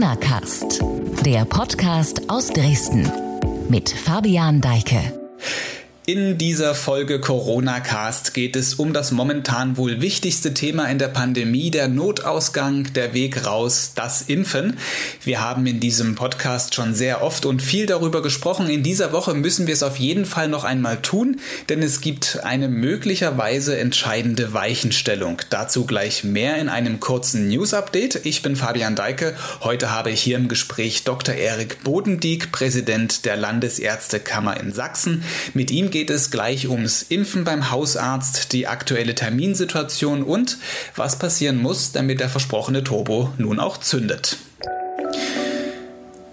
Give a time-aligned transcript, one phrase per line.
[0.00, 0.82] Corona Cast,
[1.26, 3.06] der Podcast aus Dresden
[3.68, 5.12] mit Fabian Deike.
[6.12, 11.06] In dieser Folge Corona Cast geht es um das momentan wohl wichtigste Thema in der
[11.06, 14.76] Pandemie, der Notausgang, der Weg raus, das Impfen.
[15.22, 18.68] Wir haben in diesem Podcast schon sehr oft und viel darüber gesprochen.
[18.68, 21.38] In dieser Woche müssen wir es auf jeden Fall noch einmal tun,
[21.68, 25.40] denn es gibt eine möglicherweise entscheidende Weichenstellung.
[25.50, 28.26] Dazu gleich mehr in einem kurzen News Update.
[28.26, 29.36] Ich bin Fabian Deike.
[29.60, 31.36] Heute habe ich hier im Gespräch Dr.
[31.36, 35.22] Erik Bodendieck, Präsident der Landesärztekammer in Sachsen.
[35.54, 40.56] Mit ihm geht geht es gleich ums Impfen beim Hausarzt, die aktuelle Terminsituation und
[40.96, 44.38] was passieren muss, damit der versprochene Turbo nun auch zündet.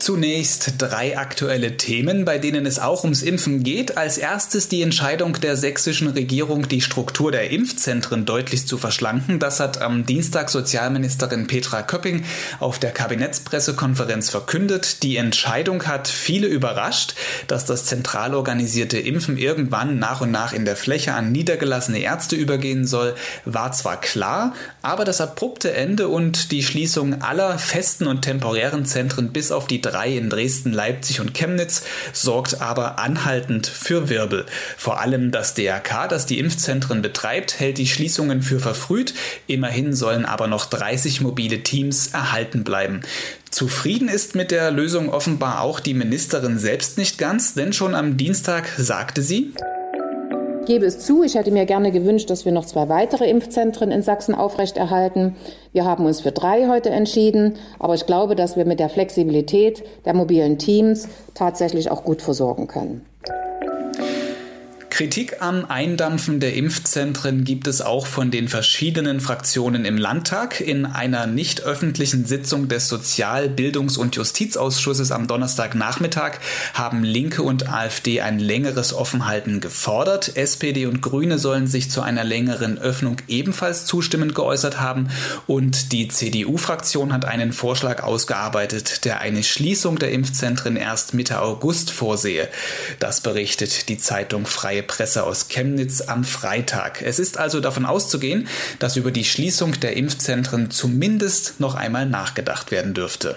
[0.07, 3.97] Zunächst drei aktuelle Themen, bei denen es auch ums Impfen geht.
[3.97, 9.38] Als erstes die Entscheidung der sächsischen Regierung, die Struktur der Impfzentren deutlich zu verschlanken.
[9.38, 12.23] Das hat am Dienstag Sozialministerin Petra Köpping
[12.61, 15.03] auf der Kabinettspressekonferenz verkündet.
[15.03, 17.16] Die Entscheidung hat viele überrascht,
[17.47, 22.38] dass das zentral organisierte Impfen irgendwann nach und nach in der Fläche an niedergelassene Ärzte
[22.38, 23.13] übergehen soll,
[23.44, 29.33] war zwar klar, aber das abrupte Ende und die Schließung aller festen und temporären Zentren
[29.33, 34.45] bis auf die drei 3 in Dresden, Leipzig und Chemnitz sorgt aber anhaltend für Wirbel.
[34.78, 39.16] Vor allem das DRK, das die Impfzentren betreibt, hält die Schließungen für verfrüht.
[39.48, 43.02] Immerhin sollen aber noch 30 mobile Teams erhalten bleiben.
[43.50, 48.18] Zufrieden ist mit der Lösung offenbar auch die Ministerin selbst nicht ganz, denn schon am
[48.18, 49.53] Dienstag sagte sie,
[50.67, 54.03] gebe es zu, ich hätte mir gerne gewünscht, dass wir noch zwei weitere Impfzentren in
[54.03, 55.35] Sachsen aufrechterhalten.
[55.73, 59.83] Wir haben uns für drei heute entschieden, aber ich glaube, dass wir mit der Flexibilität
[60.05, 63.05] der mobilen Teams tatsächlich auch gut versorgen können.
[64.98, 70.59] Kritik am Eindampfen der Impfzentren gibt es auch von den verschiedenen Fraktionen im Landtag.
[70.59, 76.40] In einer nicht öffentlichen Sitzung des Sozial-, Bildungs- und Justizausschusses am Donnerstagnachmittag
[76.73, 80.36] haben Linke und AfD ein längeres Offenhalten gefordert.
[80.36, 85.09] SPD und Grüne sollen sich zu einer längeren Öffnung ebenfalls zustimmend geäußert haben.
[85.46, 91.91] Und die CDU-Fraktion hat einen Vorschlag ausgearbeitet, der eine Schließung der Impfzentren erst Mitte August
[91.91, 92.47] vorsehe.
[92.97, 97.02] Das berichtet die Zeitung Freie Presse aus Chemnitz am Freitag.
[97.02, 98.48] Es ist also davon auszugehen,
[98.80, 103.36] dass über die Schließung der Impfzentren zumindest noch einmal nachgedacht werden dürfte.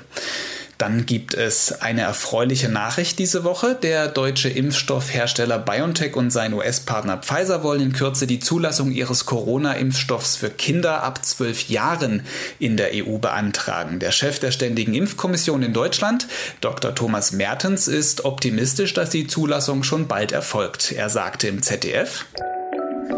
[0.80, 3.74] Dann gibt es eine erfreuliche Nachricht diese Woche.
[3.74, 10.36] Der deutsche Impfstoffhersteller BioNTech und sein US-Partner Pfizer wollen in Kürze die Zulassung ihres Corona-Impfstoffs
[10.36, 12.24] für Kinder ab zwölf Jahren
[12.58, 13.98] in der EU beantragen.
[13.98, 16.26] Der Chef der Ständigen Impfkommission in Deutschland,
[16.62, 16.94] Dr.
[16.94, 20.92] Thomas Mertens, ist optimistisch, dass die Zulassung schon bald erfolgt.
[20.92, 22.24] Er sagte im ZDF,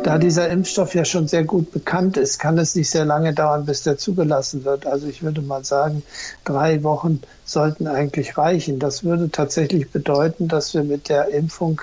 [0.02, 3.66] da dieser Impfstoff ja schon sehr gut bekannt ist, kann es nicht sehr lange dauern,
[3.66, 4.86] bis der zugelassen wird.
[4.86, 6.02] Also ich würde mal sagen,
[6.44, 8.78] drei Wochen sollten eigentlich reichen.
[8.78, 11.80] Das würde tatsächlich bedeuten, dass wir mit der Impfung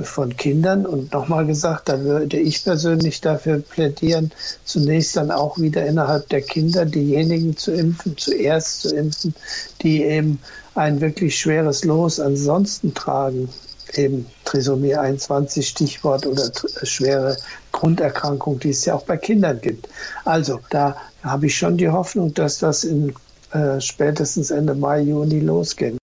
[0.00, 4.32] von Kindern und nochmal gesagt, da würde ich persönlich dafür plädieren,
[4.64, 9.34] zunächst dann auch wieder innerhalb der Kinder diejenigen zu impfen, zuerst zu impfen,
[9.82, 10.40] die eben
[10.74, 13.48] ein wirklich schweres Los ansonsten tragen
[13.98, 16.50] eben Trisomie 21 Stichwort oder
[16.82, 17.36] schwere
[17.72, 19.88] Grunderkrankung, die es ja auch bei Kindern gibt.
[20.24, 23.14] Also da habe ich schon die Hoffnung, dass das in
[23.52, 26.01] äh, spätestens Ende Mai, Juni losgeht.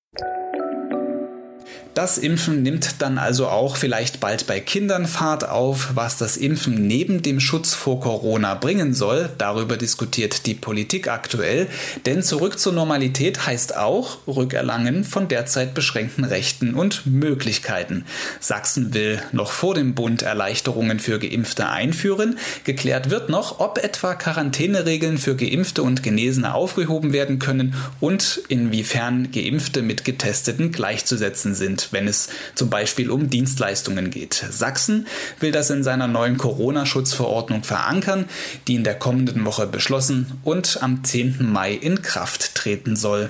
[1.95, 5.91] Das Impfen nimmt dann also auch vielleicht bald bei Kindern Fahrt auf.
[5.95, 11.67] Was das Impfen neben dem Schutz vor Corona bringen soll, darüber diskutiert die Politik aktuell.
[12.05, 18.06] Denn zurück zur Normalität heißt auch Rückerlangen von derzeit beschränkten Rechten und Möglichkeiten.
[18.39, 22.38] Sachsen will noch vor dem Bund Erleichterungen für Geimpfte einführen.
[22.66, 29.31] Geklärt wird noch, ob etwa Quarantäneregeln für Geimpfte und Genesene aufgehoben werden können und inwiefern
[29.31, 34.45] Geimpfte mit Getesteten gleichzusetzen sind wenn es zum Beispiel um Dienstleistungen geht.
[34.50, 35.07] Sachsen
[35.40, 38.25] will das in seiner neuen Corona-Schutzverordnung verankern,
[38.67, 41.51] die in der kommenden Woche beschlossen und am 10.
[41.51, 43.30] Mai in Kraft treten soll.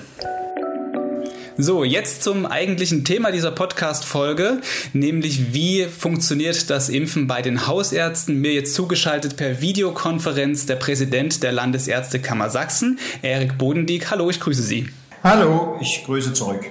[1.62, 4.62] So, jetzt zum eigentlichen Thema dieser Podcast-Folge,
[4.94, 8.40] nämlich wie funktioniert das Impfen bei den Hausärzten?
[8.40, 14.10] Mir jetzt zugeschaltet per Videokonferenz der Präsident der Landesärztekammer Sachsen, Erik Bodendieck.
[14.10, 14.88] Hallo, ich grüße Sie.
[15.22, 16.64] Hallo, ich grüße zurück.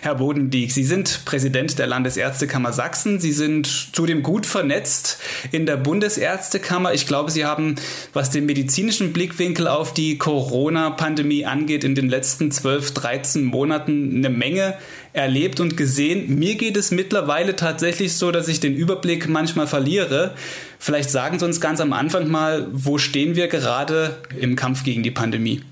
[0.00, 3.18] Herr Bodendieck, Sie sind Präsident der Landesärztekammer Sachsen.
[3.18, 5.18] Sie sind zudem gut vernetzt
[5.50, 6.94] in der Bundesärztekammer.
[6.94, 7.74] Ich glaube, Sie haben,
[8.12, 14.30] was den medizinischen Blickwinkel auf die Corona-Pandemie angeht, in den letzten 12, 13 Monaten eine
[14.30, 14.78] Menge
[15.12, 16.38] erlebt und gesehen.
[16.38, 20.34] Mir geht es mittlerweile tatsächlich so, dass ich den Überblick manchmal verliere.
[20.78, 25.02] Vielleicht sagen Sie uns ganz am Anfang mal, wo stehen wir gerade im Kampf gegen
[25.02, 25.62] die Pandemie?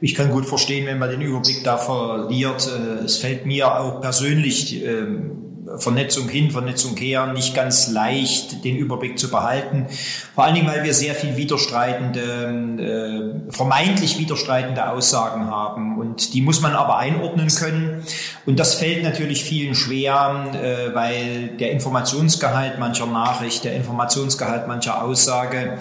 [0.00, 2.68] Ich kann gut verstehen, wenn man den Überblick da verliert.
[2.68, 5.44] Äh, es fällt mir auch persönlich ähm,
[5.78, 9.86] Vernetzung hin, Vernetzung her, nicht ganz leicht den Überblick zu behalten.
[10.34, 15.98] Vor allen Dingen, weil wir sehr viel widerstreitende, äh, vermeintlich widerstreitende Aussagen haben.
[15.98, 18.02] Und die muss man aber einordnen können.
[18.46, 25.02] Und das fällt natürlich vielen schwer, äh, weil der Informationsgehalt mancher Nachricht, der Informationsgehalt mancher
[25.02, 25.78] Aussage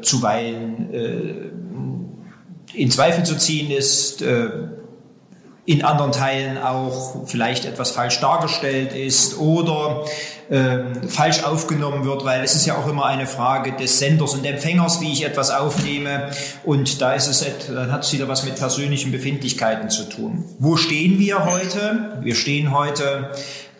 [0.00, 1.51] zuweilen
[2.74, 4.22] in Zweifel zu ziehen ist.
[4.22, 4.50] Äh,
[5.64, 10.04] in anderen Teilen auch vielleicht etwas falsch dargestellt ist oder
[10.50, 14.44] ähm, falsch aufgenommen wird, weil es ist ja auch immer eine Frage des Senders und
[14.44, 16.30] Empfängers, wie ich etwas aufnehme.
[16.64, 20.44] Und da ist es, dann hat es wieder was mit persönlichen Befindlichkeiten zu tun.
[20.58, 22.18] Wo stehen wir heute?
[22.22, 23.30] Wir stehen heute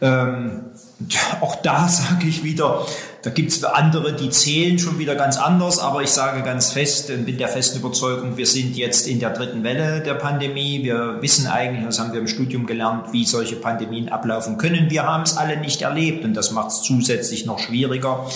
[0.01, 0.67] ähm,
[1.41, 2.87] auch da sage ich wieder,
[3.23, 7.09] da gibt es andere, die zählen schon wieder ganz anders, aber ich sage ganz fest
[7.11, 10.83] und bin der festen Überzeugung, wir sind jetzt in der dritten Welle der Pandemie.
[10.83, 14.91] Wir wissen eigentlich, das haben wir im Studium gelernt, wie solche Pandemien ablaufen können.
[14.91, 18.27] Wir haben es alle nicht erlebt und das macht es zusätzlich noch schwieriger.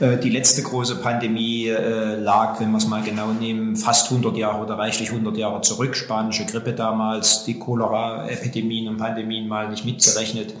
[0.00, 4.36] Äh, die letzte große Pandemie äh, lag, wenn wir es mal genau nehmen, fast 100
[4.36, 5.96] Jahre oder reichlich 100 Jahre zurück.
[5.96, 10.54] Spanische Grippe damals, die Cholera-Epidemien und Pandemien mal nicht mitgerechnet.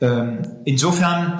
[0.00, 1.38] Ähm, insofern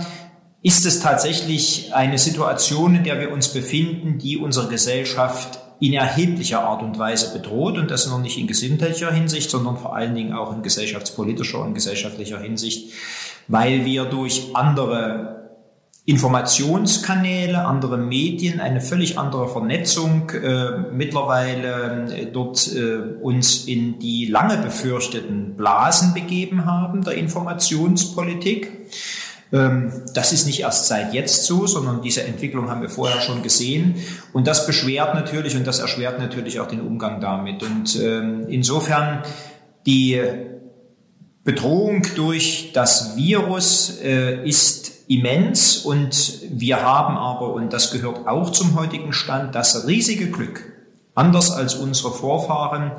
[0.63, 6.61] ist es tatsächlich eine Situation, in der wir uns befinden, die unsere Gesellschaft in erheblicher
[6.61, 10.33] Art und Weise bedroht und das noch nicht in gesundheitlicher Hinsicht, sondern vor allen Dingen
[10.33, 12.93] auch in gesellschaftspolitischer und gesellschaftlicher Hinsicht,
[13.49, 15.43] weil wir durch andere
[16.05, 24.27] Informationskanäle, andere Medien, eine völlig andere Vernetzung äh, mittlerweile äh, dort äh, uns in die
[24.27, 28.89] lange befürchteten Blasen begeben haben der Informationspolitik.
[29.53, 33.43] Ähm, das ist nicht erst seit jetzt so, sondern diese Entwicklung haben wir vorher schon
[33.43, 33.97] gesehen.
[34.33, 37.63] Und das beschwert natürlich und das erschwert natürlich auch den Umgang damit.
[37.63, 39.23] Und ähm, insofern
[39.87, 40.21] die
[41.45, 48.51] Bedrohung durch das Virus äh, ist immens und wir haben aber, und das gehört auch
[48.51, 50.63] zum heutigen Stand, das riesige Glück,
[51.15, 52.93] anders als unsere Vorfahren,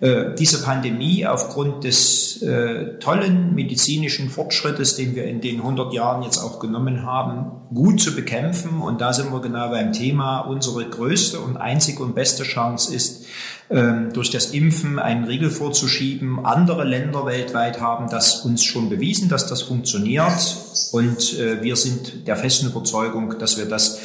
[0.00, 6.22] äh, diese Pandemie aufgrund des äh, tollen medizinischen Fortschrittes, den wir in den 100 Jahren
[6.22, 8.82] jetzt auch genommen haben, gut zu bekämpfen.
[8.82, 10.40] Und da sind wir genau beim Thema.
[10.40, 13.24] Unsere größte und einzige und beste Chance ist,
[13.68, 16.44] ähm, durch das Impfen einen Riegel vorzuschieben.
[16.44, 20.56] Andere Länder weltweit haben das uns schon bewiesen, dass das funktioniert.
[20.92, 24.00] Und äh, wir sind der festen Überzeugung, dass wir das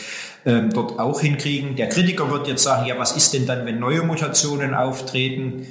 [0.46, 1.76] ähm, dort auch hinkriegen.
[1.76, 5.68] Der Kritiker wird jetzt sagen, ja, was ist denn dann, wenn neue Mutationen auftreten?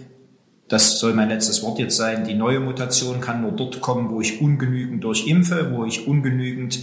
[0.71, 2.25] Das soll mein letztes Wort jetzt sein.
[2.25, 6.79] Die neue Mutation kann nur dort kommen, wo ich ungenügend durchimpfe, wo ich ungenügend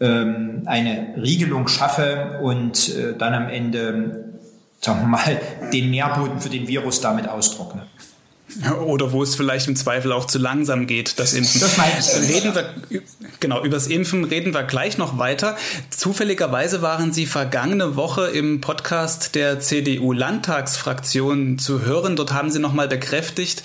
[0.00, 4.34] ähm, eine Riegelung schaffe und äh, dann am Ende,
[4.80, 5.40] sagen wir mal,
[5.72, 7.82] den Nährboden für den Virus damit austrockne.
[8.86, 11.60] Oder wo es vielleicht im Zweifel auch zu langsam geht, das Impfen.
[11.60, 12.70] Das reden wir,
[13.40, 15.56] genau, übers Impfen reden wir gleich noch weiter.
[15.90, 22.16] Zufälligerweise waren Sie vergangene Woche im Podcast der CDU-Landtagsfraktion zu hören.
[22.16, 23.64] Dort haben Sie nochmal bekräftigt,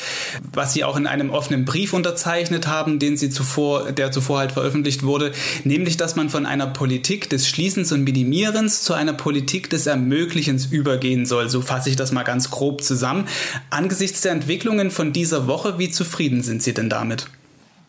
[0.54, 4.54] was Sie auch in einem offenen Brief unterzeichnet haben, den Sie zuvor, der zuvor halt
[4.54, 5.34] veröffentlicht wurde,
[5.64, 10.66] nämlich, dass man von einer Politik des Schließens und Minimierens zu einer Politik des Ermöglichens
[10.66, 11.50] übergehen soll.
[11.50, 13.28] So fasse ich das mal ganz grob zusammen.
[13.70, 15.78] Angesichts der Entwicklung Entwicklungen von dieser Woche.
[15.78, 17.28] Wie zufrieden sind Sie denn damit?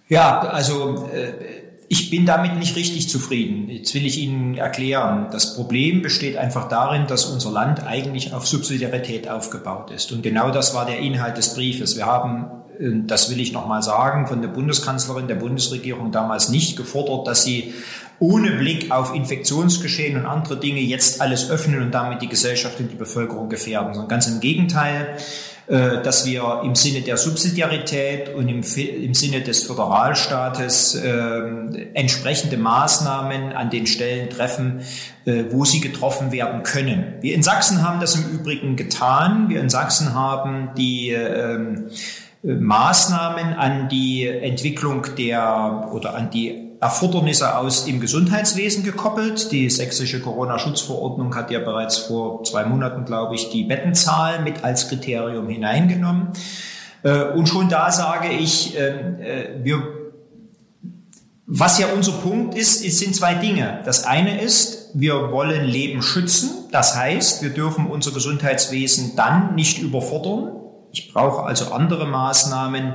[0.08, 1.32] Ja, also äh,
[1.88, 3.68] ich bin damit nicht richtig zufrieden.
[3.68, 5.28] Jetzt will ich Ihnen erklären.
[5.30, 10.12] Das Problem besteht einfach darin, dass unser Land eigentlich auf Subsidiarität aufgebaut ist.
[10.12, 11.96] Und genau das war der Inhalt des Briefes.
[11.96, 12.46] Wir haben
[12.80, 17.44] äh, das will ich nochmal sagen, von der Bundeskanzlerin der Bundesregierung damals nicht gefordert, dass
[17.44, 17.74] sie
[18.18, 22.90] ohne Blick auf Infektionsgeschehen und andere Dinge jetzt alles öffnen und damit die Gesellschaft und
[22.90, 25.16] die Bevölkerung gefährden, sondern ganz im Gegenteil.
[25.70, 31.42] Äh, dass wir im Sinne der Subsidiarität und im, im Sinne des Föderalstaates äh,
[31.94, 34.80] entsprechende Maßnahmen an den Stellen treffen,
[35.26, 37.14] äh, wo sie getroffen werden können.
[37.20, 39.48] Wir in Sachsen haben das im Übrigen getan.
[39.48, 41.90] Wir in Sachsen haben die ähm,
[42.42, 49.52] Maßnahmen an die Entwicklung der oder an die Erfordernisse aus dem Gesundheitswesen gekoppelt.
[49.52, 54.88] Die sächsische Corona-Schutzverordnung hat ja bereits vor zwei Monaten, glaube ich, die Bettenzahl mit als
[54.88, 56.28] Kriterium hineingenommen.
[57.02, 59.82] Äh, und schon da sage ich, ähm, äh, wir,
[61.46, 63.80] was ja unser Punkt ist, sind zwei Dinge.
[63.84, 66.50] Das eine ist, wir wollen Leben schützen.
[66.72, 70.52] Das heißt, wir dürfen unser Gesundheitswesen dann nicht überfordern.
[70.92, 72.94] Ich brauche also andere Maßnahmen,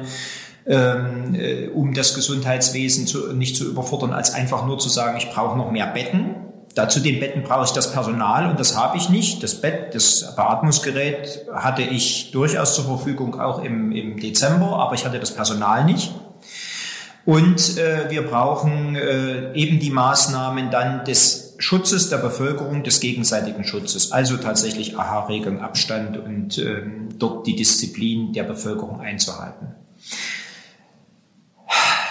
[0.67, 5.29] ähm, äh, um das Gesundheitswesen zu, nicht zu überfordern, als einfach nur zu sagen, ich
[5.29, 6.35] brauche noch mehr Betten.
[6.73, 9.43] Dazu den Betten brauche ich das Personal und das habe ich nicht.
[9.43, 15.05] Das Bett, das Beatmungsgerät hatte ich durchaus zur Verfügung auch im, im Dezember, aber ich
[15.05, 16.11] hatte das Personal nicht.
[17.25, 23.63] Und äh, wir brauchen äh, eben die Maßnahmen dann des Schutzes der Bevölkerung, des gegenseitigen
[23.63, 24.11] Schutzes.
[24.11, 29.74] Also tatsächlich AHA-Regeln, Abstand und ähm, dort die Disziplin der Bevölkerung einzuhalten.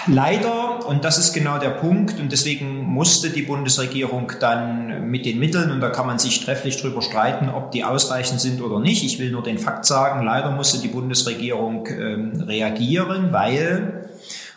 [0.06, 5.38] Leider, und das ist genau der Punkt, und deswegen musste die Bundesregierung dann mit den
[5.38, 9.02] Mitteln, und da kann man sich trefflich drüber streiten, ob die ausreichend sind oder nicht.
[9.04, 14.11] Ich will nur den Fakt sagen, leider musste die Bundesregierung ähm, reagieren, weil,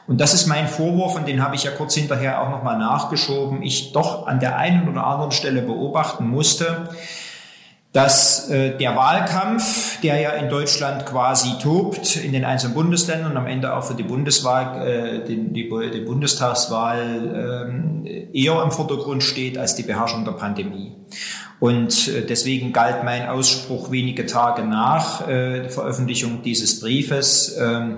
[0.05, 3.61] und das ist mein Vorwurf, und den habe ich ja kurz hinterher auch nochmal nachgeschoben,
[3.63, 6.89] ich doch an der einen oder anderen Stelle beobachten musste,
[7.97, 13.37] dass äh, der Wahlkampf, der ja in Deutschland quasi tobt, in den einzelnen Bundesländern und
[13.37, 19.23] am Ende auch für die Bundeswahl, äh, die, die, die Bundestagswahl äh, eher im Vordergrund
[19.23, 20.91] steht als die Beherrschung der Pandemie.
[21.59, 27.53] Und äh, deswegen galt mein Ausspruch wenige Tage nach äh, Veröffentlichung dieses Briefes.
[27.53, 27.95] Äh,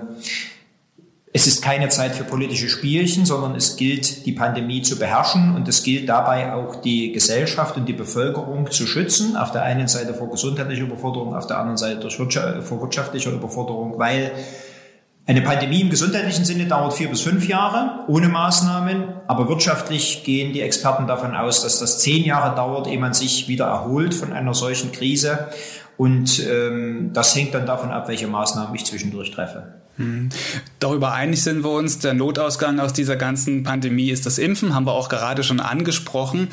[1.32, 5.68] es ist keine Zeit für politische Spielchen, sondern es gilt, die Pandemie zu beherrschen und
[5.68, 9.36] es gilt dabei auch die Gesellschaft und die Bevölkerung zu schützen.
[9.36, 13.30] Auf der einen Seite vor gesundheitlicher Überforderung, auf der anderen Seite durch Wirtschaft, vor wirtschaftlicher
[13.30, 14.32] Überforderung, weil
[15.26, 20.52] eine Pandemie im gesundheitlichen Sinne dauert vier bis fünf Jahre ohne Maßnahmen, aber wirtschaftlich gehen
[20.52, 24.32] die Experten davon aus, dass das zehn Jahre dauert, ehe man sich wieder erholt von
[24.32, 25.46] einer solchen Krise.
[25.96, 29.74] Und ähm, das hängt dann davon ab, welche Maßnahmen ich zwischendurch treffe.
[30.00, 30.30] Hm.
[30.78, 34.86] Darüber einig sind wir uns, der Notausgang aus dieser ganzen Pandemie ist das Impfen, haben
[34.86, 36.48] wir auch gerade schon angesprochen.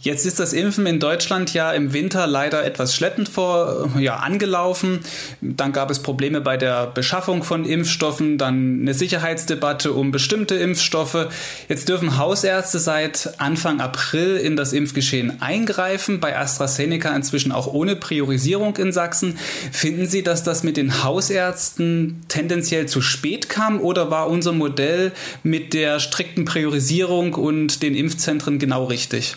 [0.00, 5.00] Jetzt ist das Impfen in Deutschland ja im Winter leider etwas schleppend vor, ja, angelaufen.
[5.40, 11.26] Dann gab es Probleme bei der Beschaffung von Impfstoffen, dann eine Sicherheitsdebatte um bestimmte Impfstoffe.
[11.68, 17.96] Jetzt dürfen Hausärzte seit Anfang April in das Impfgeschehen eingreifen, bei AstraZeneca inzwischen auch ohne
[17.96, 19.36] Priorisierung in Sachsen.
[19.72, 25.12] Finden Sie, dass das mit den Hausärzten tendenziell zu spät kam oder war unser Modell
[25.42, 29.36] mit der strikten Priorisierung und den Impfzentren genau richtig?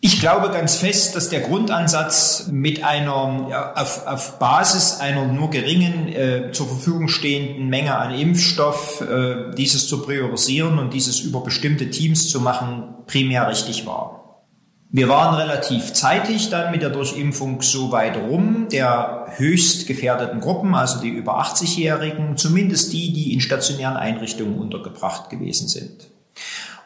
[0.00, 6.08] Ich glaube ganz fest, dass der Grundansatz mit einer auf, auf, Basis einer nur geringen
[6.08, 11.90] äh, zur Verfügung stehenden Menge an Impfstoff äh, dieses zu priorisieren und dieses über bestimmte
[11.90, 14.17] Teams zu machen, primär richtig war.
[14.90, 20.74] Wir waren relativ zeitig dann mit der Durchimpfung so weit rum, der höchst gefährdeten Gruppen,
[20.74, 26.08] also die über 80-Jährigen, zumindest die, die in stationären Einrichtungen untergebracht gewesen sind.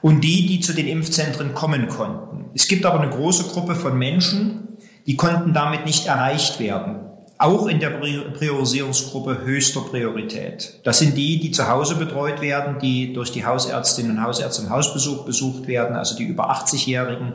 [0.01, 2.47] Und die, die zu den Impfzentren kommen konnten.
[2.55, 7.02] Es gibt aber eine große Gruppe von Menschen, die konnten damit nicht erreicht werden
[7.43, 10.81] auch in der Priorisierungsgruppe höchster Priorität.
[10.85, 14.71] Das sind die, die zu Hause betreut werden, die durch die Hausärztinnen und Hausärzte im
[14.71, 17.33] Hausbesuch besucht werden, also die über 80-Jährigen,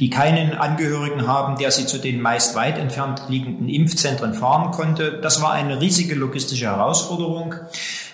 [0.00, 5.20] die keinen Angehörigen haben, der sie zu den meist weit entfernt liegenden Impfzentren fahren konnte.
[5.20, 7.54] Das war eine riesige logistische Herausforderung,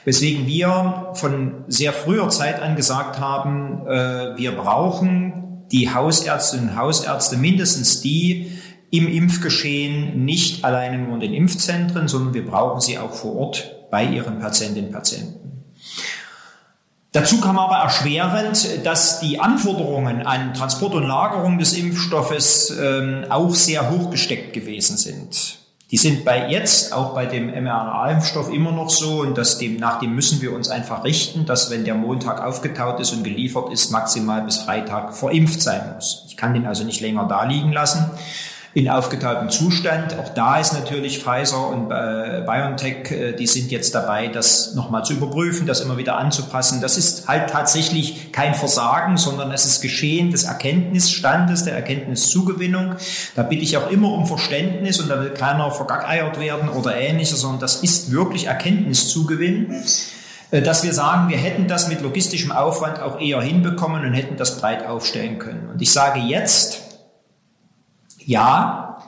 [0.04, 6.76] weswegen wir von sehr früher Zeit an gesagt haben, äh, wir brauchen die Hausärztinnen und
[6.76, 8.59] Hausärzte, mindestens die,
[8.90, 13.70] im Impfgeschehen nicht alleine nur in den Impfzentren, sondern wir brauchen sie auch vor Ort
[13.90, 15.50] bei ihren Patientinnen und Patienten.
[17.12, 23.52] Dazu kam aber erschwerend, dass die Anforderungen an Transport und Lagerung des Impfstoffes ähm, auch
[23.54, 25.58] sehr hoch gesteckt gewesen sind.
[25.90, 29.98] Die sind bei jetzt, auch bei dem mRNA-Impfstoff immer noch so und das dem, nach
[29.98, 33.90] dem müssen wir uns einfach richten, dass wenn der Montag aufgetaut ist und geliefert ist,
[33.90, 36.26] maximal bis Freitag verimpft sein muss.
[36.28, 38.08] Ich kann den also nicht länger da liegen lassen
[38.72, 40.16] in aufgetautem Zustand.
[40.16, 45.04] Auch da ist natürlich Pfizer und äh, BioNTech, äh, die sind jetzt dabei, das nochmal
[45.04, 46.80] zu überprüfen, das immer wieder anzupassen.
[46.80, 52.94] Das ist halt tatsächlich kein Versagen, sondern es ist Geschehen des Erkenntnisstandes, der Erkenntniszugewinnung.
[53.34, 57.40] Da bitte ich auch immer um Verständnis und da will keiner vergackeiert werden oder ähnliches,
[57.40, 59.82] sondern das ist wirklich Erkenntniszugewinn
[60.52, 64.36] äh, dass wir sagen, wir hätten das mit logistischem Aufwand auch eher hinbekommen und hätten
[64.36, 65.70] das breit aufstellen können.
[65.72, 66.89] Und ich sage jetzt,
[68.30, 68.98] ja,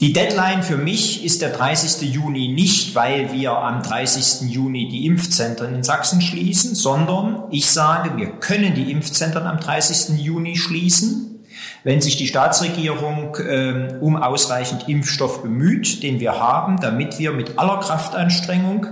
[0.00, 2.12] die Deadline für mich ist der 30.
[2.12, 4.50] Juni nicht, weil wir am 30.
[4.50, 10.18] Juni die Impfzentren in Sachsen schließen, sondern ich sage, wir können die Impfzentren am 30.
[10.18, 11.44] Juni schließen,
[11.84, 17.56] wenn sich die Staatsregierung äh, um ausreichend Impfstoff bemüht, den wir haben, damit wir mit
[17.60, 18.88] aller Kraftanstrengung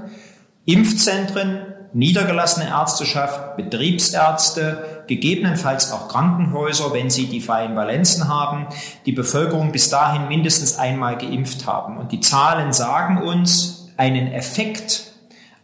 [0.66, 8.66] Impfzentren, niedergelassene Ärzteschaft, Betriebsärzte, gegebenenfalls auch Krankenhäuser, wenn sie die freien Valenzen haben,
[9.06, 11.98] die Bevölkerung bis dahin mindestens einmal geimpft haben.
[11.98, 15.12] Und die Zahlen sagen uns, einen Effekt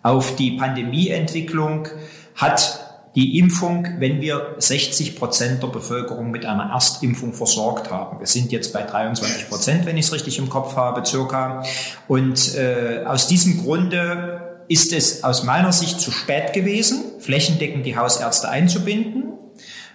[0.02, 1.88] auf die Pandemieentwicklung
[2.34, 8.20] hat die Impfung, wenn wir 60 Prozent der Bevölkerung mit einer Erstimpfung versorgt haben.
[8.20, 11.64] Wir sind jetzt bei 23 Prozent, wenn ich es richtig im Kopf habe, circa.
[12.06, 17.96] Und äh, aus diesem Grunde ist es aus meiner Sicht zu spät gewesen, flächendeckend die
[17.96, 19.17] Hausärzte einzubinden.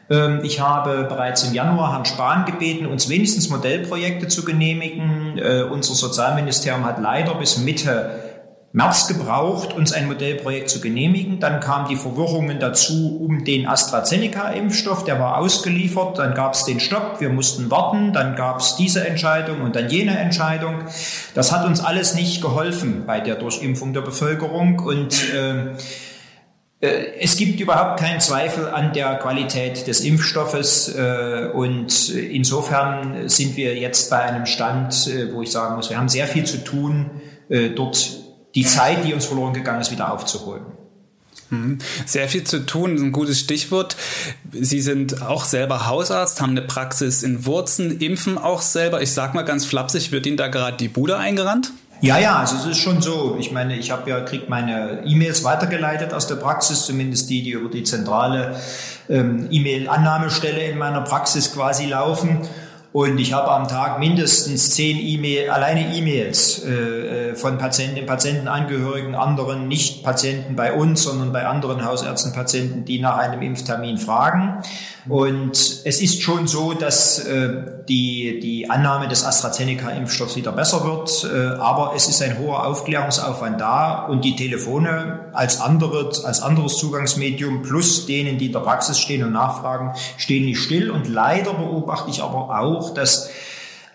[0.09, 5.37] Ähm, ich habe bereits im Januar Herrn Spahn gebeten, uns wenigstens Modellprojekte zu genehmigen.
[5.37, 8.23] Äh, unser Sozialministerium hat leider bis Mitte
[8.75, 11.39] März gebraucht, uns ein Modellprojekt zu genehmigen.
[11.39, 16.17] Dann kamen die Verwirrungen dazu um den AstraZeneca-Impfstoff, der war ausgeliefert.
[16.17, 18.13] Dann gab es den Stopp, wir mussten warten.
[18.13, 20.85] Dann gab es diese Entscheidung und dann jene Entscheidung.
[21.35, 25.75] Das hat uns alles nicht geholfen bei der Durchimpfung der Bevölkerung und äh,
[26.87, 33.75] es gibt überhaupt keinen Zweifel an der Qualität des Impfstoffes äh, und insofern sind wir
[33.77, 37.09] jetzt bei einem Stand, äh, wo ich sagen muss, wir haben sehr viel zu tun,
[37.75, 38.23] dort
[38.55, 40.63] die Zeit, die uns verloren gegangen ist, wieder aufzuholen.
[41.53, 41.77] Mhm.
[42.05, 43.95] Sehr viel zu tun, ein gutes Stichwort.
[44.51, 49.01] Sie sind auch selber Hausarzt, haben eine Praxis in Wurzen, impfen auch selber.
[49.01, 51.71] Ich sag mal ganz flapsig, wird Ihnen da gerade die Bude eingerannt?
[52.03, 53.37] Ja, ja, also es ist schon so.
[53.39, 57.51] Ich meine, ich habe ja krieg meine E-Mails weitergeleitet aus der Praxis, zumindest die, die
[57.51, 58.57] über die zentrale
[59.07, 62.41] ähm, E-Mail-Annahmestelle in meiner Praxis quasi laufen.
[62.93, 69.15] Und ich habe am Tag mindestens zehn E-Mail, alleine E-Mails äh, äh von Patienten, Patientenangehörigen,
[69.15, 74.61] anderen Nicht-Patienten bei uns, sondern bei anderen Hausärzten, Patienten, die nach einem Impftermin fragen.
[75.09, 77.49] Und es ist schon so, dass äh,
[77.89, 81.29] die, die Annahme des AstraZeneca-Impfstoffs wieder besser wird.
[81.29, 86.77] Äh, aber es ist ein hoher Aufklärungsaufwand da und die Telefone als, andere, als anderes
[86.77, 90.89] Zugangsmedium plus denen, die in der Praxis stehen und nachfragen, stehen nicht still.
[90.89, 93.29] Und leider beobachte ich aber auch, dass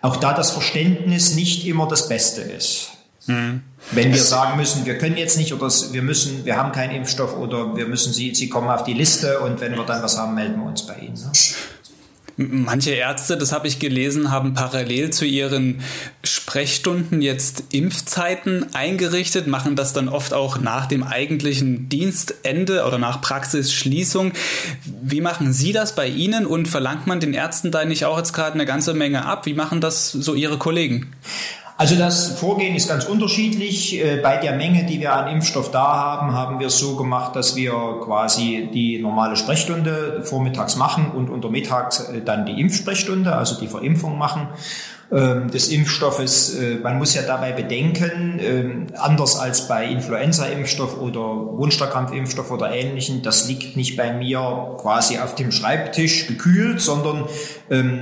[0.01, 2.89] auch da das Verständnis nicht immer das Beste ist.
[3.27, 3.61] Mhm.
[3.91, 7.37] Wenn wir sagen müssen, wir können jetzt nicht oder wir müssen, wir haben keinen Impfstoff
[7.37, 10.35] oder wir müssen Sie, Sie kommen auf die Liste und wenn wir dann was haben,
[10.35, 11.15] melden wir uns bei Ihnen.
[11.15, 11.31] Ne?
[12.41, 15.81] Manche Ärzte, das habe ich gelesen, haben parallel zu ihren
[16.23, 23.19] Sprechstunden jetzt Impfzeiten eingerichtet, machen das dann oft auch nach dem eigentlichen Dienstende oder nach
[23.19, 24.31] Praxisschließung.
[25.01, 28.31] Wie machen Sie das bei Ihnen und verlangt man den Ärzten da nicht auch jetzt
[28.31, 29.45] gerade eine ganze Menge ab?
[29.45, 31.11] Wie machen das so Ihre Kollegen?
[31.79, 34.03] Also das Vorgehen ist ganz unterschiedlich.
[34.03, 37.37] Äh, bei der Menge, die wir an Impfstoff da haben, haben wir es so gemacht,
[37.37, 37.71] dass wir
[38.03, 44.17] quasi die normale Sprechstunde vormittags machen und untermittags äh, dann die Impfsprechstunde, also die Verimpfung
[44.17, 44.49] machen.
[45.11, 46.53] Ähm, des Impfstoffes.
[46.53, 51.19] Äh, man muss ja dabei bedenken, ähm, anders als bei Influenza-Impfstoff oder
[51.57, 57.25] Wunderkrampf-Impfstoff oder ähnlichen, das liegt nicht bei mir quasi auf dem Schreibtisch gekühlt, sondern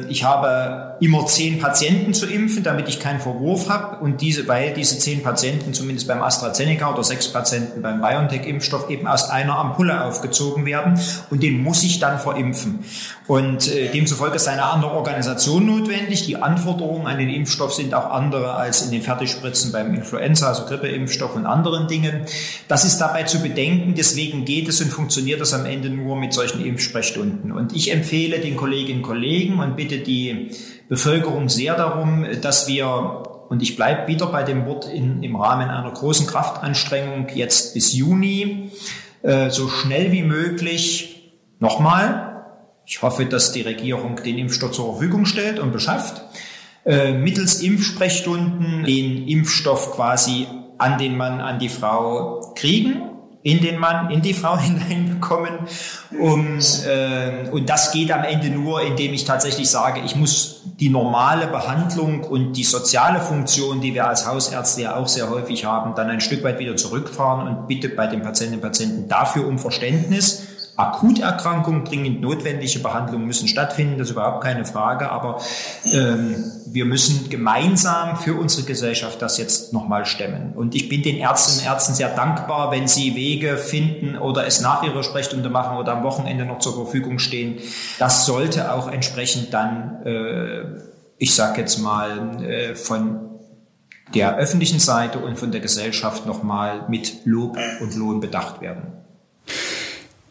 [0.10, 4.74] ich habe immer zehn Patienten zu impfen, damit ich keinen Verwurf habe und diese, weil
[4.74, 10.04] diese zehn Patienten zumindest beim AstraZeneca oder sechs Patienten beim BioNTech-Impfstoff eben aus einer Ampulle
[10.04, 11.00] aufgezogen werden
[11.30, 12.86] und den muss ich dann verimpfen.
[13.28, 16.26] Und äh, demzufolge ist eine andere Organisation notwendig.
[16.26, 20.50] Die Anforderungen Anforderungen an den Impfstoff sind auch andere als in den Fertigspritzen beim Influenza,
[20.50, 22.22] also Grippeimpfstoff und anderen Dingen.
[22.68, 23.96] Das ist dabei zu bedenken.
[23.96, 27.52] Deswegen geht es und funktioniert es am Ende nur mit solchen Impfsprechstunden.
[27.52, 30.52] Und ich empfehle den Kolleginnen und Kollegen und bitte die
[30.90, 35.70] Bevölkerung sehr darum, dass wir und ich bleibe wieder bei dem Wort in, im Rahmen
[35.70, 38.72] einer großen Kraftanstrengung jetzt bis Juni
[39.22, 42.28] äh, so schnell wie möglich nochmal
[42.90, 46.22] ich hoffe, dass die Regierung den Impfstoff zur Verfügung stellt und beschafft.
[46.86, 53.02] Äh, mittels Impfsprechstunden den Impfstoff quasi an den Mann, an die Frau kriegen,
[53.48, 55.54] in den Mann, in die Frau hineinbekommen.
[56.20, 60.90] Und, äh, und das geht am Ende nur, indem ich tatsächlich sage, ich muss die
[60.90, 65.96] normale Behandlung und die soziale Funktion, die wir als Hausärzte ja auch sehr häufig haben,
[65.96, 69.58] dann ein Stück weit wieder zurückfahren und bitte bei den Patientinnen und Patienten dafür um
[69.60, 70.47] Verständnis
[70.78, 75.42] Akuterkrankungen, dringend notwendige Behandlungen müssen stattfinden, das ist überhaupt keine Frage, aber
[75.92, 80.54] ähm, wir müssen gemeinsam für unsere Gesellschaft das jetzt nochmal stemmen.
[80.54, 84.62] Und ich bin den Ärztinnen und Ärzten sehr dankbar, wenn sie Wege finden oder es
[84.62, 87.58] nach ihrer Sprechstunde machen oder am Wochenende noch zur Verfügung stehen.
[87.98, 90.62] Das sollte auch entsprechend dann, äh,
[91.18, 93.32] ich sage jetzt mal, äh, von
[94.14, 98.94] der öffentlichen Seite und von der Gesellschaft nochmal mit Lob und Lohn bedacht werden.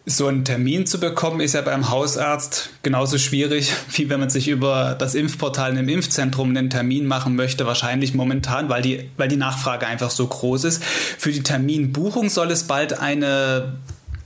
[0.09, 4.47] So einen Termin zu bekommen, ist ja beim Hausarzt genauso schwierig, wie wenn man sich
[4.47, 9.37] über das Impfportal im Impfzentrum einen Termin machen möchte, wahrscheinlich momentan, weil die, weil die
[9.37, 10.85] Nachfrage einfach so groß ist.
[10.85, 13.79] Für die Terminbuchung soll es bald eine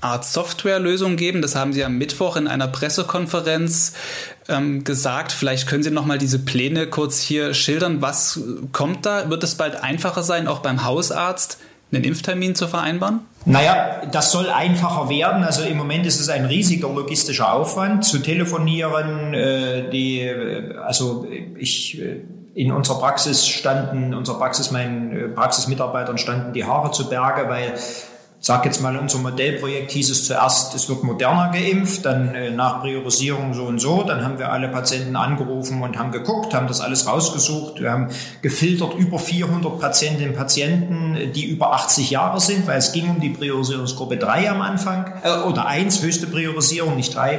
[0.02, 1.42] Art Softwarelösung geben.
[1.42, 3.94] Das haben Sie am Mittwoch in einer Pressekonferenz
[4.48, 5.32] ähm, gesagt.
[5.32, 8.00] Vielleicht können Sie noch mal diese Pläne kurz hier schildern.
[8.00, 8.40] Was
[8.72, 9.30] kommt da?
[9.30, 11.58] Wird es bald einfacher sein, auch beim Hausarzt
[11.92, 13.20] einen Impftermin zu vereinbaren?
[13.44, 15.44] Naja, das soll einfacher werden.
[15.44, 19.34] Also im Moment ist es ein riesiger logistischer Aufwand zu telefonieren.
[19.34, 21.26] Äh, die, äh, also
[21.58, 22.20] ich äh,
[22.54, 27.74] in unserer Praxis standen, unserer Praxis, meinen Praxismitarbeitern standen die Haare zu Berge, weil
[28.50, 32.50] sag jetzt mal, in unserem Modellprojekt hieß es zuerst, es wird moderner geimpft, dann äh,
[32.50, 34.02] nach Priorisierung so und so.
[34.02, 37.80] Dann haben wir alle Patienten angerufen und haben geguckt, haben das alles rausgesucht.
[37.80, 38.08] Wir haben
[38.42, 43.20] gefiltert über 400 Patientinnen und Patienten, die über 80 Jahre sind, weil es ging um
[43.20, 47.38] die Priorisierungsgruppe 3 am Anfang, äh, oder 1, höchste Priorisierung, nicht 3.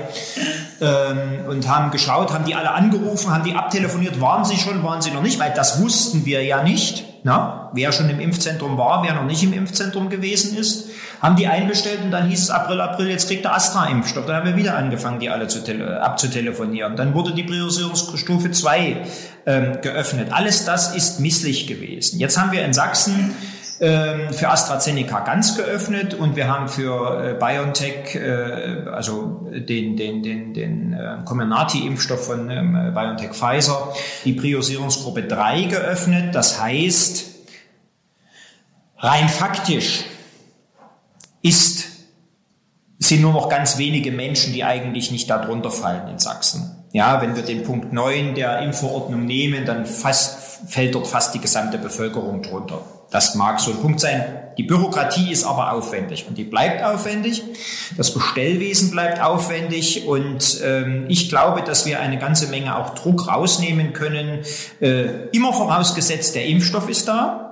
[0.80, 5.02] Ähm, und haben geschaut, haben die alle angerufen, haben die abtelefoniert, waren sie schon, waren
[5.02, 7.04] sie noch nicht, weil das wussten wir ja nicht.
[7.24, 10.90] Na, wer schon im Impfzentrum war, wer noch nicht im Impfzentrum gewesen ist,
[11.22, 14.26] haben die einbestellt und dann hieß es April, April, jetzt kriegt der Astra-Impfstoff.
[14.26, 15.62] Dann haben wir wieder angefangen, die alle zu
[16.02, 16.96] abzutelefonieren.
[16.96, 18.98] Dann wurde die Priorisierungsstufe 2
[19.46, 20.30] ähm, geöffnet.
[20.32, 22.20] Alles das ist misslich gewesen.
[22.20, 23.36] Jetzt haben wir in Sachsen
[23.80, 30.24] ähm, für AstraZeneca ganz geöffnet und wir haben für äh, BioNTech, äh, also den, den,
[30.24, 33.94] den, den äh, Comirnaty-Impfstoff von ähm, BioNTech Pfizer,
[34.26, 36.34] die Priorisierungsgruppe 3 geöffnet.
[36.34, 37.26] Das heißt,
[38.98, 40.06] rein faktisch
[41.42, 41.88] ist,
[43.00, 46.78] sind nur noch ganz wenige Menschen, die eigentlich nicht darunter fallen in Sachsen.
[46.94, 51.40] Ja, wenn wir den Punkt 9 der Impfverordnung nehmen, dann fast, fällt dort fast die
[51.40, 52.82] gesamte Bevölkerung drunter.
[53.10, 54.24] Das mag so ein Punkt sein.
[54.58, 57.44] Die Bürokratie ist aber aufwendig und die bleibt aufwendig.
[57.98, 63.28] Das Bestellwesen bleibt aufwendig und ähm, ich glaube, dass wir eine ganze Menge auch Druck
[63.28, 64.40] rausnehmen können.
[64.80, 67.51] Äh, immer vorausgesetzt, der Impfstoff ist da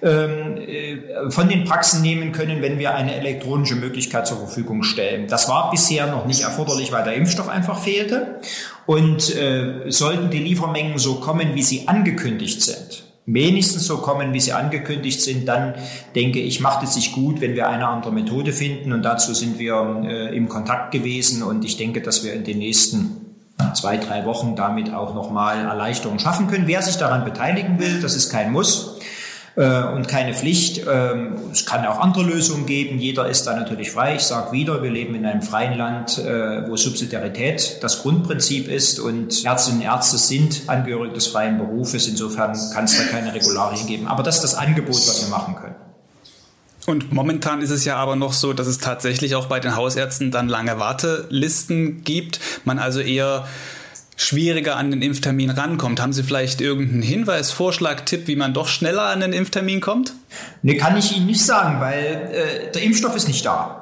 [0.00, 5.26] von den Praxen nehmen können, wenn wir eine elektronische Möglichkeit zur Verfügung stellen.
[5.28, 8.40] Das war bisher noch nicht erforderlich, weil der Impfstoff einfach fehlte.
[8.86, 14.40] Und äh, sollten die Liefermengen so kommen, wie sie angekündigt sind, wenigstens so kommen, wie
[14.40, 15.74] sie angekündigt sind, dann
[16.14, 18.92] denke ich, macht es sich gut, wenn wir eine andere Methode finden.
[18.92, 21.42] Und dazu sind wir äh, im Kontakt gewesen.
[21.42, 23.16] Und ich denke, dass wir in den nächsten
[23.74, 26.66] zwei, drei Wochen damit auch nochmal Erleichterungen schaffen können.
[26.66, 28.89] Wer sich daran beteiligen will, das ist kein Muss
[29.56, 30.82] äh, und keine Pflicht.
[30.88, 32.98] Ähm, es kann auch andere Lösungen geben.
[32.98, 34.16] Jeder ist da natürlich frei.
[34.16, 39.00] Ich sage wieder, wir leben in einem freien Land, äh, wo Subsidiarität das Grundprinzip ist
[39.00, 42.06] und Ärztinnen und Ärzte sind Angehörige des freien Berufes.
[42.06, 44.06] Insofern kann es da keine Regularien geben.
[44.06, 45.74] Aber das ist das Angebot, was wir machen können.
[46.86, 50.30] Und momentan ist es ja aber noch so, dass es tatsächlich auch bei den Hausärzten
[50.30, 52.40] dann lange Wartelisten gibt.
[52.64, 53.46] Man also eher
[54.20, 56.00] schwieriger an den Impftermin rankommt.
[56.00, 60.12] Haben Sie vielleicht irgendeinen Hinweis, Vorschlag, Tipp, wie man doch schneller an den Impftermin kommt?
[60.62, 63.80] Nee, kann ich Ihnen nicht sagen, weil äh, der Impfstoff ist nicht da.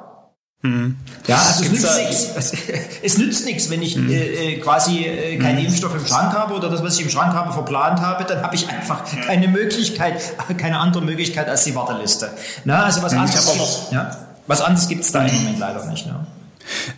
[0.61, 0.97] Hm.
[1.27, 2.53] Ja, also es nützt, nichts,
[3.03, 4.09] es nützt nichts, wenn ich hm.
[4.11, 5.65] äh, quasi äh, keinen hm.
[5.67, 8.55] Impfstoff im Schrank habe oder das, was ich im Schrank habe, verplant habe, dann habe
[8.55, 10.21] ich einfach keine Möglichkeit,
[10.57, 12.31] keine andere Möglichkeit als die Warteliste.
[12.65, 16.05] Na, also was hm, anderes, ja, was anderes gibt es da im Moment leider nicht.
[16.05, 16.25] Ne?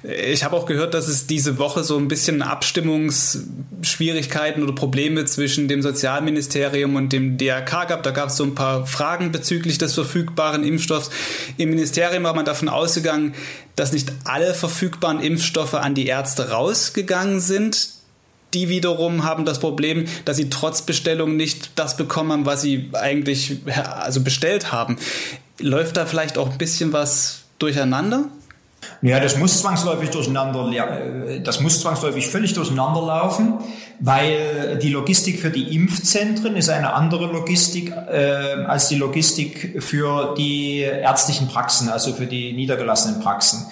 [0.03, 5.67] Ich habe auch gehört, dass es diese Woche so ein bisschen Abstimmungsschwierigkeiten oder Probleme zwischen
[5.67, 8.03] dem Sozialministerium und dem DRK gab.
[8.03, 11.09] Da gab es so ein paar Fragen bezüglich des verfügbaren Impfstoffs.
[11.57, 13.33] Im Ministerium war man davon ausgegangen,
[13.75, 17.89] dass nicht alle verfügbaren Impfstoffe an die Ärzte rausgegangen sind.
[18.53, 23.57] Die wiederum haben das Problem, dass sie trotz Bestellung nicht das bekommen, was sie eigentlich
[23.75, 24.97] also bestellt haben.
[25.59, 28.25] Läuft da vielleicht auch ein bisschen was durcheinander?
[29.01, 33.55] Ja, das muss zwangsläufig durcheinander, das muss zwangsläufig völlig durcheinander laufen,
[33.99, 40.35] weil die Logistik für die Impfzentren ist eine andere Logistik äh, als die Logistik für
[40.35, 43.67] die ärztlichen Praxen, also für die niedergelassenen Praxen.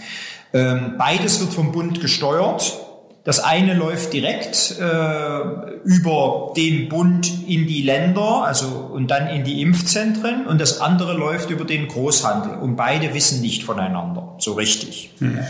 [0.53, 2.88] Ähm, beides wird vom Bund gesteuert
[3.29, 9.43] das eine läuft direkt äh, über den Bund in die Länder, also und dann in
[9.43, 12.57] die Impfzentren, und das andere läuft über den Großhandel.
[12.57, 15.11] Und beide wissen nicht voneinander so richtig.
[15.19, 15.41] Mhm.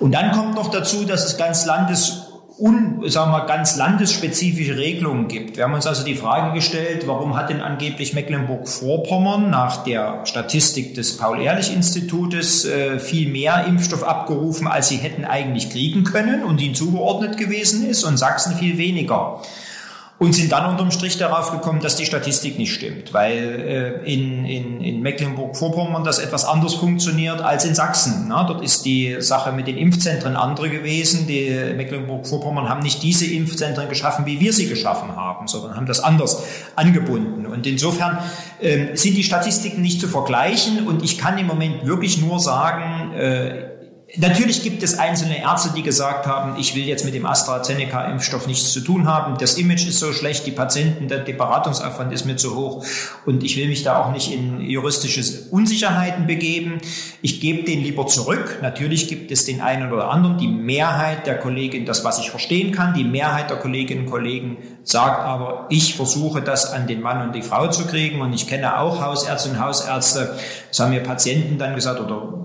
[0.00, 2.23] Und dann kommt noch dazu, dass es ganz landes
[2.58, 5.56] un, sagen wir, ganz landesspezifische Regelungen gibt.
[5.56, 10.94] Wir haben uns also die Frage gestellt, warum hat denn angeblich Mecklenburg-Vorpommern nach der Statistik
[10.94, 16.74] des Paul-Ehrlich-Institutes äh, viel mehr Impfstoff abgerufen, als sie hätten eigentlich kriegen können und ihnen
[16.74, 19.42] zugeordnet gewesen ist und Sachsen viel weniger
[20.18, 24.44] und sind dann unterm Strich darauf gekommen, dass die Statistik nicht stimmt, weil äh, in,
[24.44, 28.26] in, in Mecklenburg-Vorpommern das etwas anders funktioniert als in Sachsen.
[28.28, 31.26] Na, dort ist die Sache mit den Impfzentren andere gewesen.
[31.26, 36.00] Die Mecklenburg-Vorpommern haben nicht diese Impfzentren geschaffen, wie wir sie geschaffen haben, sondern haben das
[36.00, 36.44] anders
[36.76, 37.46] angebunden.
[37.46, 38.18] Und insofern
[38.60, 43.12] äh, sind die Statistiken nicht zu vergleichen und ich kann im Moment wirklich nur sagen,
[43.14, 43.73] äh,
[44.16, 48.72] Natürlich gibt es einzelne Ärzte, die gesagt haben, ich will jetzt mit dem AstraZeneca-Impfstoff nichts
[48.72, 49.36] zu tun haben.
[49.38, 52.84] Das Image ist so schlecht, die Patienten, der, Beratungsaufwand ist mir zu hoch
[53.26, 56.78] und ich will mich da auch nicht in juristische Unsicherheiten begeben.
[57.22, 58.58] Ich gebe den lieber zurück.
[58.62, 60.38] Natürlich gibt es den einen oder anderen.
[60.38, 64.58] Die Mehrheit der Kolleginnen, das was ich verstehen kann, die Mehrheit der Kolleginnen und Kollegen
[64.84, 68.46] sagt aber, ich versuche das an den Mann und die Frau zu kriegen und ich
[68.46, 70.36] kenne auch Hausärzte und Hausärzte.
[70.68, 72.43] Das haben mir Patienten dann gesagt oder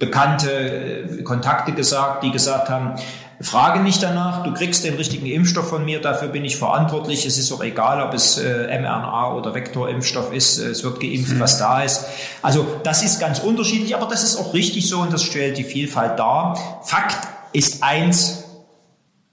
[0.00, 2.96] bekannte äh, Kontakte gesagt, die gesagt haben,
[3.40, 7.24] frage nicht danach, du kriegst den richtigen Impfstoff von mir, dafür bin ich verantwortlich.
[7.24, 11.40] Es ist auch egal, ob es äh, mRNA oder Vektorimpfstoff ist, es wird geimpft, mhm.
[11.40, 12.06] was da ist.
[12.42, 15.64] Also das ist ganz unterschiedlich, aber das ist auch richtig so und das stellt die
[15.64, 16.58] Vielfalt dar.
[16.82, 18.44] Fakt ist eins,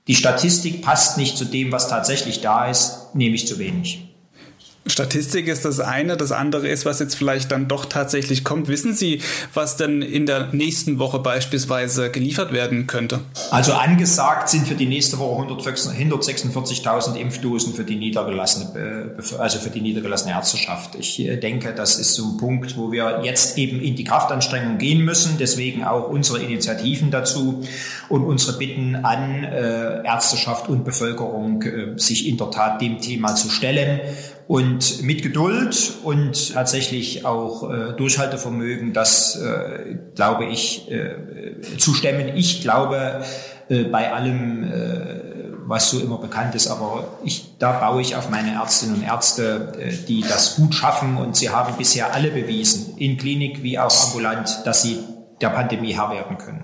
[0.08, 4.07] die Statistik passt nicht zu dem, was tatsächlich da ist, nämlich zu wenig.
[4.90, 8.68] Statistik ist das eine, das andere ist, was jetzt vielleicht dann doch tatsächlich kommt.
[8.68, 9.22] Wissen Sie,
[9.54, 13.20] was denn in der nächsten Woche beispielsweise geliefert werden könnte?
[13.52, 19.70] Also angesagt sind für die nächste Woche 146.000 Impfdosen für die niedergelassene, äh, also für
[19.70, 20.96] die niedergelassene Ärzteschaft.
[20.96, 24.78] Ich äh, denke, das ist so ein Punkt, wo wir jetzt eben in die Kraftanstrengung
[24.78, 25.38] gehen müssen.
[25.40, 27.64] Deswegen auch unsere Initiativen dazu
[28.10, 31.64] und unsere Bitten an äh, Ärzteschaft und Bevölkerung,
[31.98, 34.00] sich in der Tat dem Thema zu stellen
[34.48, 41.16] und mit Geduld und tatsächlich auch äh, Durchhaltevermögen, das äh, glaube ich äh,
[41.78, 42.36] zu stemmen.
[42.36, 43.24] Ich glaube
[43.68, 45.20] äh, bei allem, äh,
[45.66, 49.74] was so immer bekannt ist, aber ich, da baue ich auf meine Ärztinnen und Ärzte,
[49.80, 54.08] äh, die das gut schaffen und sie haben bisher alle bewiesen, in Klinik wie auch
[54.08, 55.00] ambulant, dass sie
[55.42, 56.64] der Pandemie Herr werden können.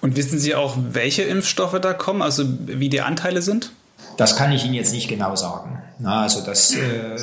[0.00, 3.72] Und wissen Sie auch, welche Impfstoffe da kommen, also wie die Anteile sind?
[4.16, 5.82] Das kann ich Ihnen jetzt nicht genau sagen.
[5.98, 7.16] Na, also das, äh,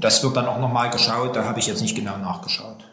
[0.00, 2.87] das wird dann auch nochmal geschaut, da habe ich jetzt nicht genau nachgeschaut.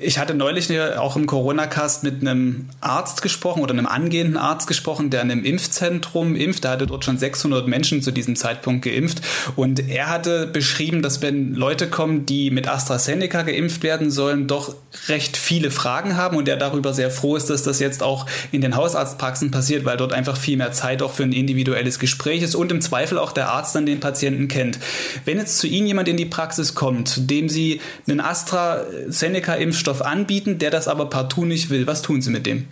[0.00, 5.10] Ich hatte neulich auch im Corona-Cast mit einem Arzt gesprochen oder einem angehenden Arzt gesprochen,
[5.10, 6.64] der in einem Impfzentrum impft.
[6.64, 9.22] Da hatte dort schon 600 Menschen zu diesem Zeitpunkt geimpft.
[9.56, 14.74] Und er hatte beschrieben, dass wenn Leute kommen, die mit AstraZeneca geimpft werden sollen, doch
[15.08, 18.60] recht viele Fragen haben und er darüber sehr froh ist, dass das jetzt auch in
[18.60, 22.54] den Hausarztpraxen passiert, weil dort einfach viel mehr Zeit auch für ein individuelles Gespräch ist
[22.54, 24.78] und im Zweifel auch der Arzt dann den Patienten kennt.
[25.24, 30.58] Wenn jetzt zu Ihnen jemand in die Praxis kommt, dem Sie einen Astra AstraZeneca-Impfstoff anbieten,
[30.58, 31.86] der das aber partout nicht will.
[31.86, 32.66] Was tun Sie mit dem?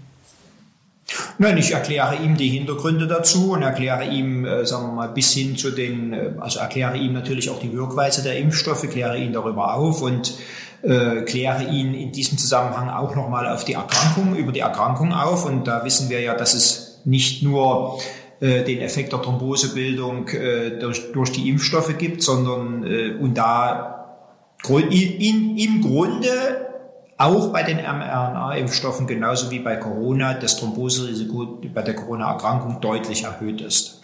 [1.39, 5.33] Nein, ich erkläre ihm die Hintergründe dazu und erkläre ihm, äh, sagen wir mal, bis
[5.33, 9.33] hin zu den, äh, also erkläre ihm natürlich auch die Wirkweise der Impfstoffe, kläre ihn
[9.33, 10.35] darüber auf und
[10.83, 15.45] äh, kläre ihn in diesem Zusammenhang auch nochmal auf die Erkrankung, über die Erkrankung auf.
[15.45, 18.01] Und da wissen wir ja, dass es nicht nur
[18.41, 22.85] äh, den Effekt der Thrombosebildung äh, durch, durch die Impfstoffe gibt, sondern
[23.21, 23.94] und da
[24.69, 26.65] in, im Grunde
[27.17, 33.61] auch bei den mRNA-Impfstoffen genauso wie bei Corona das Thromboserisiko bei der Corona-Erkrankung deutlich erhöht
[33.61, 34.01] ist.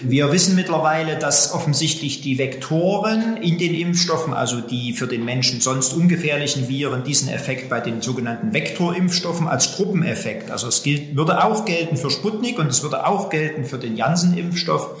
[0.00, 5.60] Wir wissen mittlerweile, dass offensichtlich die Vektoren in den Impfstoffen, also die für den Menschen
[5.60, 11.44] sonst ungefährlichen Viren, diesen Effekt bei den sogenannten Vektorimpfstoffen als Gruppeneffekt, also es gilt, würde
[11.44, 15.00] auch gelten für Sputnik und es würde auch gelten für den Janssen-Impfstoff,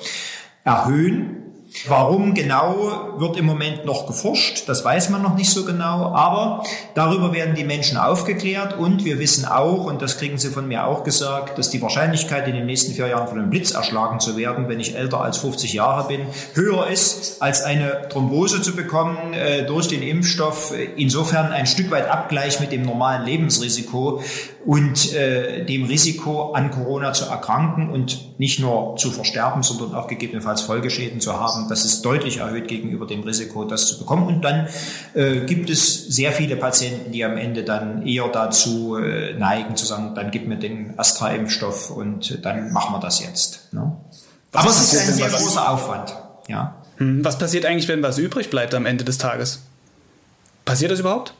[0.64, 1.43] erhöhen.
[1.86, 6.62] Warum genau wird im Moment noch geforscht, das weiß man noch nicht so genau, aber
[6.94, 10.86] darüber werden die Menschen aufgeklärt und wir wissen auch, und das kriegen Sie von mir
[10.86, 14.36] auch gesagt, dass die Wahrscheinlichkeit in den nächsten vier Jahren von einem Blitz erschlagen zu
[14.36, 16.20] werden, wenn ich älter als 50 Jahre bin,
[16.54, 20.72] höher ist, als eine Thrombose zu bekommen äh, durch den Impfstoff.
[20.96, 24.22] Insofern ein Stück weit Abgleich mit dem normalen Lebensrisiko
[24.66, 30.06] und äh, dem Risiko an Corona zu erkranken und nicht nur zu versterben, sondern auch
[30.06, 31.68] gegebenenfalls Folgeschäden zu haben.
[31.68, 34.26] Das ist deutlich erhöht gegenüber dem Risiko, das zu bekommen.
[34.26, 34.68] Und dann
[35.12, 39.84] äh, gibt es sehr viele Patienten, die am Ende dann eher dazu äh, neigen, zu
[39.84, 43.72] sagen, dann gib mir den Astra-Impfstoff und dann machen wir das jetzt.
[43.72, 43.94] Ne?
[44.52, 46.16] Aber es ist ein sehr großer Aufwand.
[46.48, 46.76] Ja.
[46.96, 49.60] Hm, was passiert eigentlich, wenn was übrig bleibt am Ende des Tages?
[50.64, 51.34] Passiert das überhaupt?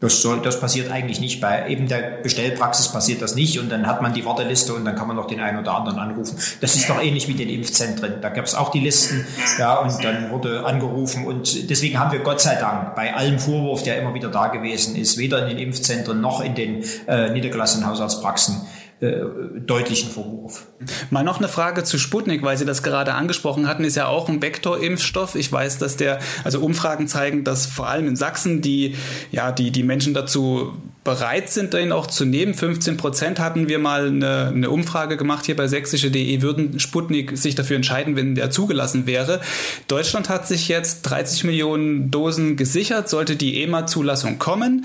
[0.00, 1.40] Das, soll, das passiert eigentlich nicht.
[1.40, 4.94] Bei eben der Bestellpraxis passiert das nicht und dann hat man die Warteliste und dann
[4.94, 6.38] kann man noch den einen oder anderen anrufen.
[6.60, 8.20] Das ist doch ähnlich wie den Impfzentren.
[8.20, 9.26] Da gab es auch die Listen,
[9.58, 13.82] ja, und dann wurde angerufen und deswegen haben wir Gott sei Dank bei allem Vorwurf,
[13.82, 17.88] der immer wieder da gewesen ist, weder in den Impfzentren noch in den äh, niedergelassenen
[17.88, 18.68] Hausarztpraxen
[19.00, 19.20] äh,
[19.64, 20.66] deutlichen Vorwurf.
[21.10, 24.28] Mal noch eine Frage zu Sputnik, weil Sie das gerade angesprochen hatten, ist ja auch
[24.28, 25.36] ein Vektorimpfstoff.
[25.36, 28.96] Ich weiß, dass der, also Umfragen zeigen, dass vor allem in Sachsen die,
[29.30, 30.72] ja, die, die Menschen dazu
[31.04, 32.54] bereit sind, den auch zu nehmen.
[32.54, 37.54] 15 Prozent hatten wir mal eine, eine Umfrage gemacht hier bei sächsische.de, würden Sputnik sich
[37.54, 39.40] dafür entscheiden, wenn der zugelassen wäre.
[39.86, 44.84] Deutschland hat sich jetzt 30 Millionen Dosen gesichert, sollte die EMA-Zulassung kommen.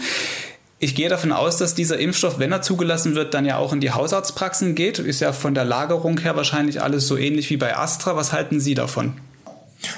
[0.84, 3.80] Ich gehe davon aus, dass dieser Impfstoff, wenn er zugelassen wird, dann ja auch in
[3.80, 5.00] die Hausarztpraxen geht.
[5.00, 8.18] Ist ja von der Lagerung her wahrscheinlich alles so ähnlich wie bei Astra.
[8.18, 9.14] Was halten Sie davon?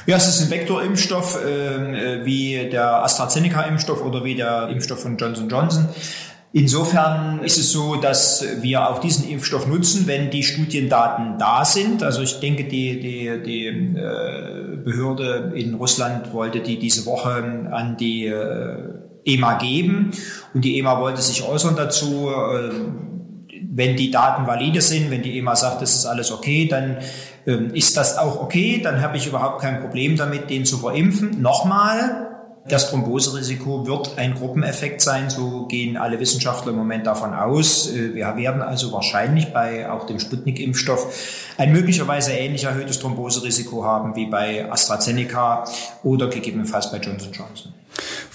[0.06, 5.50] Ja, es ist ein Vektorimpfstoff äh, wie der AstraZeneca-Impfstoff oder wie der Impfstoff von Johnson
[5.50, 5.90] Johnson.
[6.54, 12.04] Insofern ist es so, dass wir auch diesen Impfstoff nutzen, wenn die Studiendaten da sind.
[12.04, 17.98] Also ich denke, die, die, die äh, Behörde in Russland wollte die diese Woche an
[17.98, 18.78] die äh,
[19.26, 20.12] EMA geben
[20.54, 22.30] und die EMA wollte sich äußern dazu.
[22.30, 22.70] Äh,
[23.76, 26.98] wenn die Daten valide sind, wenn die EMA sagt, das ist alles okay, dann
[27.46, 31.42] ähm, ist das auch okay, dann habe ich überhaupt kein Problem damit, den zu verimpfen.
[31.42, 32.28] Nochmal,
[32.70, 37.92] das Thromboserisiko wird ein Gruppeneffekt sein, so gehen alle Wissenschaftler im Moment davon aus.
[37.92, 44.16] Äh, wir werden also wahrscheinlich bei auch dem Sputnik-Impfstoff ein möglicherweise ähnlich erhöhtes Thromboserisiko haben
[44.16, 45.66] wie bei AstraZeneca
[46.04, 47.74] oder gegebenenfalls bei Johnson Johnson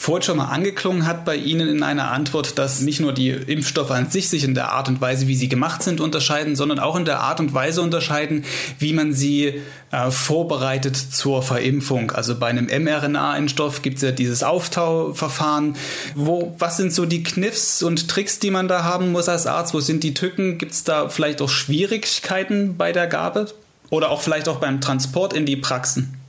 [0.01, 3.91] vorhin schon mal angeklungen hat bei Ihnen in einer Antwort, dass nicht nur die Impfstoffe
[3.91, 6.97] an sich sich in der Art und Weise, wie sie gemacht sind, unterscheiden, sondern auch
[6.97, 8.47] in der Art und Weise unterscheiden,
[8.79, 9.61] wie man sie
[9.91, 12.13] äh, vorbereitet zur Verimpfung.
[12.13, 15.77] Also bei einem mRNA-Impfstoff gibt es ja dieses Auftauverfahren.
[16.15, 19.75] Wo, was sind so die Kniffs und Tricks, die man da haben muss als Arzt?
[19.75, 20.57] Wo sind die Tücken?
[20.57, 23.53] Gibt es da vielleicht auch Schwierigkeiten bei der Gabe?
[23.91, 26.20] Oder auch vielleicht auch beim Transport in die Praxen?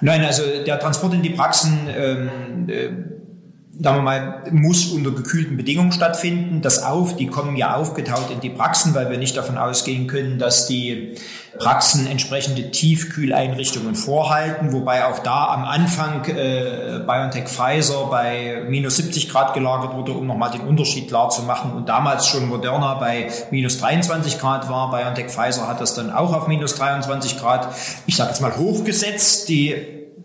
[0.00, 2.88] Nein, also der Transport in die Praxen ähm, äh,
[3.80, 6.62] sagen wir mal, muss unter gekühlten Bedingungen stattfinden.
[6.62, 10.38] Das auf, die kommen ja aufgetaut in die Praxen, weil wir nicht davon ausgehen können,
[10.38, 11.16] dass die
[11.58, 19.30] Praxen entsprechende Tiefkühleinrichtungen vorhalten, wobei auch da am Anfang äh, BioNTech Pfizer bei minus 70
[19.30, 23.30] Grad gelagert wurde, um nochmal den Unterschied klar zu machen und damals schon Moderna bei
[23.50, 24.90] minus 23 Grad war.
[24.90, 27.68] BioNTech Pfizer hat das dann auch auf minus 23 Grad,
[28.06, 29.48] ich sage jetzt mal hochgesetzt.
[29.48, 29.72] Die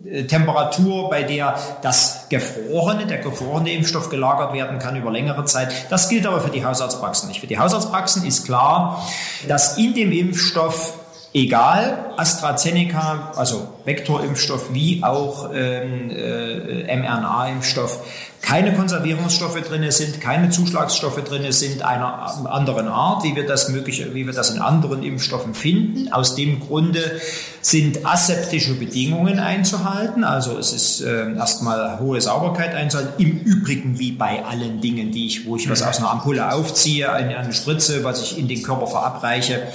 [0.04, 5.70] äh, Temperatur, bei der das gefrorene, der gefrorene Impfstoff gelagert werden kann über längere Zeit.
[5.90, 7.40] Das gilt aber für die Hausarztpraxen nicht.
[7.40, 9.06] Für die Hausarztpraxen ist klar,
[9.48, 10.94] dass in dem Impfstoff
[11.34, 18.00] egal AstraZeneca, also Vektorimpfstoff wie auch ähm, äh, mRNA-Impfstoff,
[18.42, 24.04] keine Konservierungsstoffe drinne sind, keine Zuschlagsstoffe drinne sind einer anderen Art, wie wir das möglich,
[24.12, 26.12] wie wir das in anderen Impfstoffen finden.
[26.12, 27.20] Aus dem Grunde
[27.60, 33.14] sind aseptische Bedingungen einzuhalten, also es ist äh, erstmal hohe Sauberkeit einzuhalten.
[33.18, 37.12] Im Übrigen wie bei allen Dingen, die ich, wo ich was aus einer Ampulle aufziehe,
[37.12, 39.68] eine, eine Spritze, was ich in den Körper verabreiche ähm,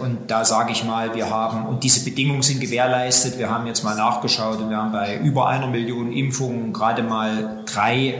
[0.00, 3.84] und da sage ich mal, wir haben, und diese Bedingungen sind gewährleistet, wir haben jetzt
[3.84, 8.14] mal nachgeschaut und wir haben bei über einer Million Impfungen gerade mal drei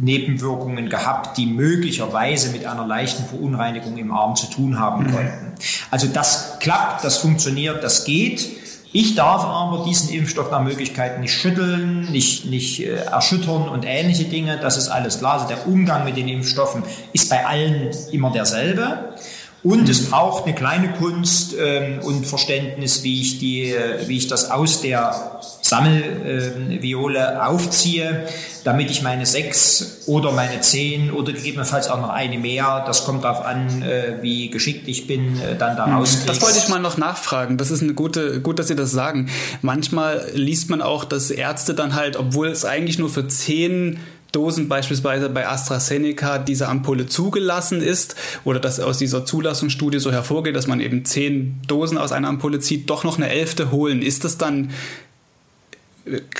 [0.00, 5.12] Nebenwirkungen gehabt, die möglicherweise mit einer leichten Verunreinigung im Arm zu tun haben mhm.
[5.12, 5.52] konnten.
[5.90, 8.48] Also das klappt, das funktioniert, das geht.
[8.90, 14.24] Ich darf aber diesen Impfstoff nach Möglichkeit nicht schütteln, nicht, nicht äh, erschüttern und ähnliche
[14.24, 14.58] Dinge.
[14.62, 15.34] Das ist alles klar.
[15.34, 16.82] Also der Umgang mit den Impfstoffen
[17.12, 19.14] ist bei allen immer derselbe.
[19.62, 23.74] Und es braucht eine kleine Kunst ähm, und Verständnis, wie ich, die,
[24.06, 28.26] wie ich das aus der Sammelviole äh, aufziehe,
[28.64, 33.24] damit ich meine sechs oder meine zehn oder gegebenenfalls auch noch eine mehr, das kommt
[33.24, 36.26] darauf an, äh, wie geschickt ich bin, äh, dann da rauskriege.
[36.26, 37.58] Das wollte ich mal noch nachfragen.
[37.58, 39.28] Das ist eine gute, gut, dass Sie das sagen.
[39.62, 43.98] Manchmal liest man auch, dass Ärzte dann halt, obwohl es eigentlich nur für zehn
[44.32, 48.14] Dosen beispielsweise bei AstraZeneca diese Ampulle zugelassen ist
[48.44, 52.60] oder dass aus dieser Zulassungsstudie so hervorgeht, dass man eben zehn Dosen aus einer Ampulle
[52.60, 54.02] zieht, doch noch eine elfte holen.
[54.02, 54.70] Ist das dann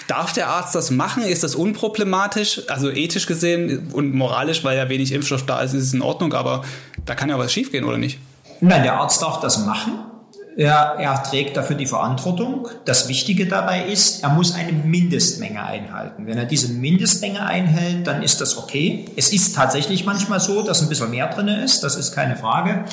[0.07, 1.23] Darf der Arzt das machen?
[1.23, 2.63] Ist das unproblematisch?
[2.69, 6.33] Also ethisch gesehen und moralisch, weil ja wenig Impfstoff da ist, ist es in Ordnung,
[6.33, 6.65] aber
[7.05, 8.19] da kann ja was schiefgehen, oder nicht?
[8.61, 9.93] Nein, der Arzt darf das machen.
[10.59, 12.67] Er, er trägt dafür die Verantwortung.
[12.85, 16.27] Das Wichtige dabei ist, er muss eine Mindestmenge einhalten.
[16.27, 19.05] Wenn er diese Mindestmenge einhält, dann ist das okay.
[19.15, 22.87] Es ist tatsächlich manchmal so, dass ein bisschen mehr drin ist, das ist keine Frage.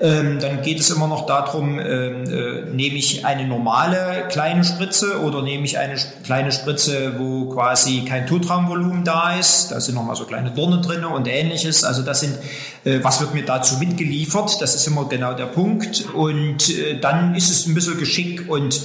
[0.00, 5.20] Ähm, dann geht es immer noch darum, ähm, äh, nehme ich eine normale kleine Spritze
[5.20, 9.70] oder nehme ich eine kleine Spritze, wo quasi kein Totraumvolumen da ist.
[9.70, 11.84] Da sind nochmal so kleine Dorne drin und ähnliches.
[11.84, 12.36] Also das sind,
[12.84, 14.60] äh, was wird mir dazu mitgeliefert?
[14.60, 16.06] Das ist immer genau der Punkt.
[16.12, 18.80] Und äh, dann ist es ein bisschen Geschick und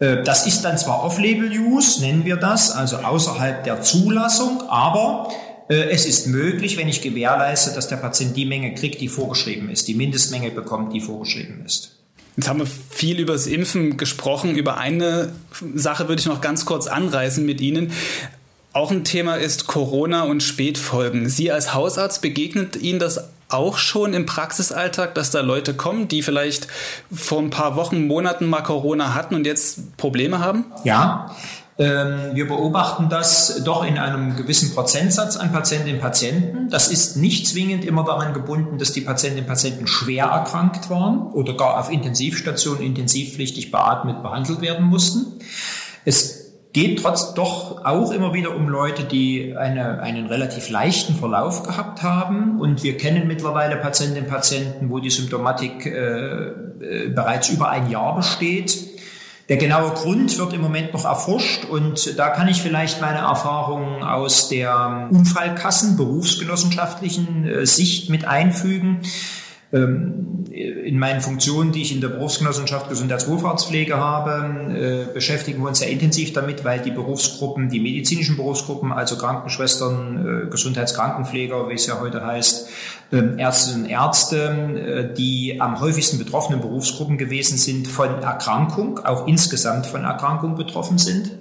[0.00, 5.28] äh, das ist dann zwar Off-Label-Use, nennen wir das, also außerhalb der Zulassung, aber
[5.68, 9.88] es ist möglich, wenn ich gewährleiste, dass der Patient die Menge kriegt, die vorgeschrieben ist,
[9.88, 11.92] die Mindestmenge bekommt, die vorgeschrieben ist.
[12.36, 14.54] Jetzt haben wir viel über das Impfen gesprochen.
[14.54, 15.32] Über eine
[15.74, 17.92] Sache würde ich noch ganz kurz anreißen mit Ihnen.
[18.72, 21.28] Auch ein Thema ist Corona und Spätfolgen.
[21.28, 26.22] Sie als Hausarzt begegnet Ihnen das auch schon im Praxisalltag, dass da Leute kommen, die
[26.22, 26.68] vielleicht
[27.10, 30.66] vor ein paar Wochen, Monaten mal Corona hatten und jetzt Probleme haben?
[30.84, 31.34] Ja,
[31.78, 36.68] wir beobachten das doch in einem gewissen Prozentsatz an Patientinnen und Patienten.
[36.70, 41.28] Das ist nicht zwingend immer daran gebunden, dass die Patientinnen und Patienten schwer erkrankt waren
[41.28, 45.38] oder gar auf Intensivstationen intensivpflichtig beatmet behandelt werden mussten.
[46.04, 51.62] Es geht trotz doch auch immer wieder um Leute, die eine, einen relativ leichten Verlauf
[51.62, 52.60] gehabt haben.
[52.60, 57.88] Und wir kennen mittlerweile Patientinnen und Patienten, wo die Symptomatik äh, äh bereits über ein
[57.88, 58.97] Jahr besteht
[59.48, 64.02] der genaue Grund wird im Moment noch erforscht und da kann ich vielleicht meine Erfahrungen
[64.02, 69.00] aus der Unfallkassen, berufsgenossenschaftlichen äh, Sicht mit einfügen.
[70.88, 75.90] In meinen Funktionen, die ich in der Berufsgenossenschaft Gesundheitswohlfahrtspflege habe, äh, beschäftigen wir uns sehr
[75.90, 82.00] intensiv damit, weil die Berufsgruppen, die medizinischen Berufsgruppen, also Krankenschwestern, äh, Gesundheitskrankenpfleger, wie es ja
[82.00, 82.70] heute heißt,
[83.12, 89.26] ähm, Ärztinnen und Ärzte, äh, die am häufigsten betroffenen Berufsgruppen gewesen sind von Erkrankung, auch
[89.26, 91.32] insgesamt von Erkrankung betroffen sind.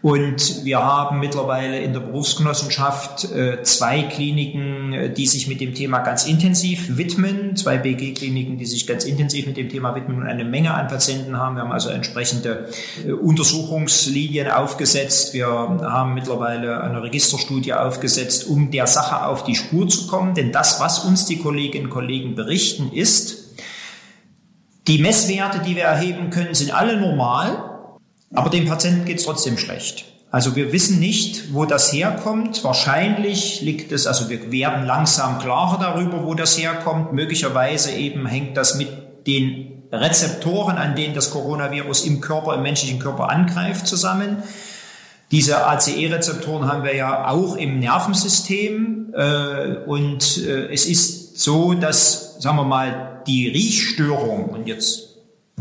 [0.00, 5.74] Und wir haben mittlerweile in der Berufsgenossenschaft äh, zwei Kliniken, äh, die sich mit dem
[5.74, 10.28] Thema ganz intensiv widmen, zwei BG-Kliniken, die sich ganz intensiv mit dem Thema widmen und
[10.28, 11.56] eine Menge an Patienten haben.
[11.56, 12.68] Wir haben also entsprechende
[13.04, 15.34] äh, Untersuchungslinien aufgesetzt.
[15.34, 20.34] Wir haben mittlerweile eine Registerstudie aufgesetzt, um der Sache auf die Spur zu kommen.
[20.34, 23.48] Denn das, was uns die Kolleginnen und Kollegen berichten, ist,
[24.86, 27.67] die Messwerte, die wir erheben können, sind alle normal.
[28.34, 30.04] Aber dem Patienten geht es trotzdem schlecht.
[30.30, 32.62] Also wir wissen nicht, wo das herkommt.
[32.62, 37.14] Wahrscheinlich liegt es, also wir werden langsam klarer darüber, wo das herkommt.
[37.14, 38.88] Möglicherweise eben hängt das mit
[39.26, 44.42] den Rezeptoren, an denen das Coronavirus im Körper, im menschlichen Körper angreift, zusammen.
[45.30, 49.14] Diese ACE-Rezeptoren haben wir ja auch im Nervensystem.
[49.14, 55.07] Äh, und äh, es ist so, dass, sagen wir mal, die Riechstörung, und jetzt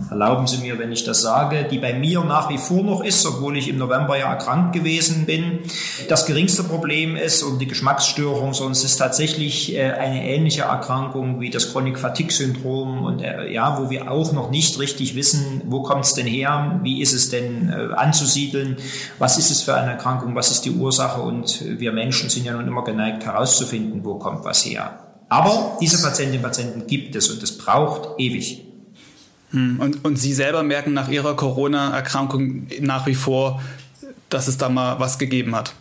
[0.09, 3.25] erlauben Sie mir, wenn ich das sage, die bei mir nach wie vor noch ist,
[3.25, 5.59] obwohl ich im November ja erkrankt gewesen bin,
[6.09, 11.49] das geringste Problem ist und die Geschmacksstörung, es ist tatsächlich äh, eine ähnliche Erkrankung wie
[11.49, 15.81] das Chronic Fatigue Syndrom und äh, ja, wo wir auch noch nicht richtig wissen, wo
[15.83, 18.77] kommt es denn her, wie ist es denn äh, anzusiedeln,
[19.19, 21.21] was ist es für eine Erkrankung, was ist die Ursache?
[21.21, 24.99] Und wir Menschen sind ja nun immer geneigt herauszufinden, wo kommt was her.
[25.29, 28.66] Aber diese Patientinnen und Patienten gibt es und es braucht ewig.
[29.51, 29.79] Hm.
[29.79, 33.61] Und, und Sie selber merken nach Ihrer Corona-Erkrankung nach wie vor,
[34.29, 35.73] dass es da mal was gegeben hat?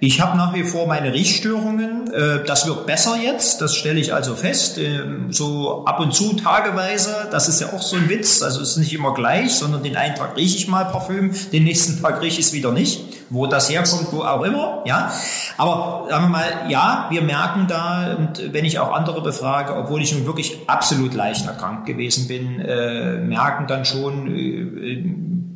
[0.00, 2.12] Ich habe nach wie vor meine Riechstörungen.
[2.12, 4.78] Äh, das wird besser jetzt, das stelle ich also fest.
[4.78, 8.42] Ähm, so ab und zu tageweise, das ist ja auch so ein Witz.
[8.42, 11.64] Also es ist nicht immer gleich, sondern den einen Tag rieche ich mal Parfüm, den
[11.64, 13.04] nächsten Tag rieche ich es wieder nicht.
[13.32, 15.12] Wo das herkommt, wo auch immer, ja.
[15.56, 20.02] Aber sagen wir mal, ja, wir merken da, und wenn ich auch andere befrage, obwohl
[20.02, 25.04] ich nun wirklich absolut leicht erkrankt gewesen bin, äh, merken dann schon äh,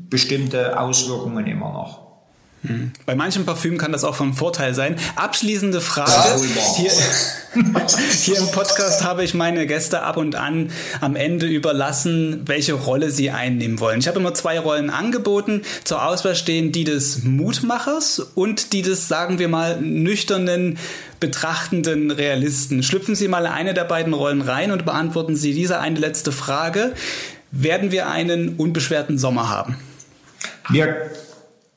[0.08, 2.03] bestimmte Auswirkungen immer noch.
[3.04, 4.96] Bei manchem Parfüm kann das auch vom Vorteil sein.
[5.16, 6.10] Abschließende Frage.
[6.76, 6.90] Hier,
[8.22, 10.70] hier, im Podcast habe ich meine Gäste ab und an
[11.02, 14.00] am Ende überlassen, welche Rolle sie einnehmen wollen.
[14.00, 15.60] Ich habe immer zwei Rollen angeboten.
[15.84, 20.78] Zur Auswahl stehen die des Mutmachers und die des, sagen wir mal, nüchternen,
[21.20, 22.82] betrachtenden Realisten.
[22.82, 26.94] Schlüpfen Sie mal eine der beiden Rollen rein und beantworten Sie diese eine letzte Frage.
[27.50, 29.76] Werden wir einen unbeschwerten Sommer haben?
[30.70, 31.10] Wir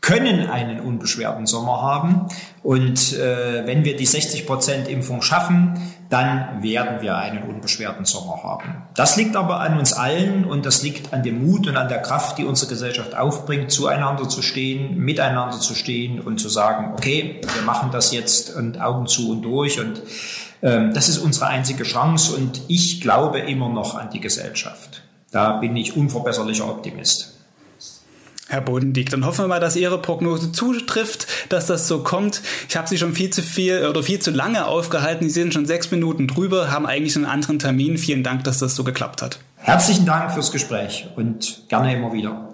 [0.01, 2.27] können einen unbeschwerten Sommer haben.
[2.63, 8.41] Und äh, wenn wir die 60 Prozent Impfung schaffen, dann werden wir einen unbeschwerten Sommer
[8.43, 8.83] haben.
[8.95, 12.01] Das liegt aber an uns allen und das liegt an dem Mut und an der
[12.01, 17.41] Kraft, die unsere Gesellschaft aufbringt, zueinander zu stehen, miteinander zu stehen und zu sagen, okay,
[17.53, 20.01] wir machen das jetzt und Augen zu und durch und
[20.61, 25.03] ähm, das ist unsere einzige Chance und ich glaube immer noch an die Gesellschaft.
[25.31, 27.36] Da bin ich unverbesserlicher Optimist.
[28.49, 32.41] Herr Bodendieck, dann hoffen wir mal, dass Ihre Prognose zutrifft, dass das so kommt.
[32.69, 35.27] Ich habe Sie schon viel zu viel oder viel zu lange aufgehalten.
[35.27, 37.97] Sie sind schon sechs Minuten drüber, haben eigentlich einen anderen Termin.
[37.97, 39.39] Vielen Dank, dass das so geklappt hat.
[39.57, 42.46] Herzlichen Dank fürs Gespräch und gerne immer wieder.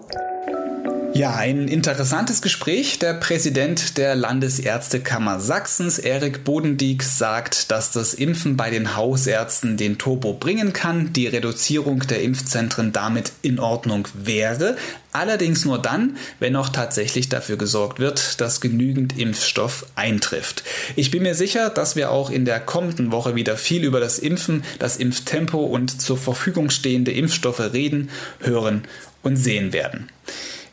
[1.16, 2.98] Ja, ein interessantes Gespräch.
[2.98, 10.00] Der Präsident der Landesärztekammer Sachsens, Erik Bodendieck, sagt, dass das Impfen bei den Hausärzten den
[10.00, 14.76] Turbo bringen kann, die Reduzierung der Impfzentren damit in Ordnung wäre.
[15.12, 20.64] Allerdings nur dann, wenn auch tatsächlich dafür gesorgt wird, dass genügend Impfstoff eintrifft.
[20.96, 24.18] Ich bin mir sicher, dass wir auch in der kommenden Woche wieder viel über das
[24.18, 28.10] Impfen, das Impftempo und zur Verfügung stehende Impfstoffe reden,
[28.40, 28.82] hören
[29.22, 30.10] und sehen werden.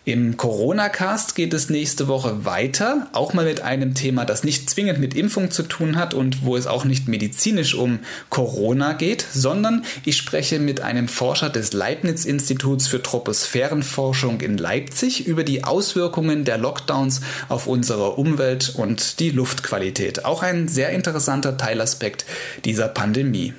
[0.06, 4.98] Im Corona-Cast geht es nächste Woche weiter, auch mal mit einem Thema, das nicht zwingend
[4.98, 7.98] mit Impfung zu tun hat und wo es auch nicht medizinisch um
[8.30, 15.44] Corona geht, sondern ich spreche mit einem Forscher des Leibniz-Instituts für Troposphärenforschung in Leipzig über
[15.44, 17.20] die Auswirkungen der Lockdowns
[17.50, 20.24] auf unsere Umwelt und die Luftqualität.
[20.24, 22.24] Auch ein sehr interessanter Teilaspekt
[22.64, 23.52] dieser Pandemie.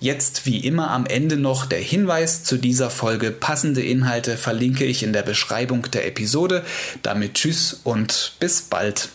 [0.00, 3.30] Jetzt wie immer am Ende noch der Hinweis zu dieser Folge.
[3.30, 6.64] Passende Inhalte verlinke ich in der Beschreibung der Episode.
[7.02, 9.08] Damit tschüss und bis bald.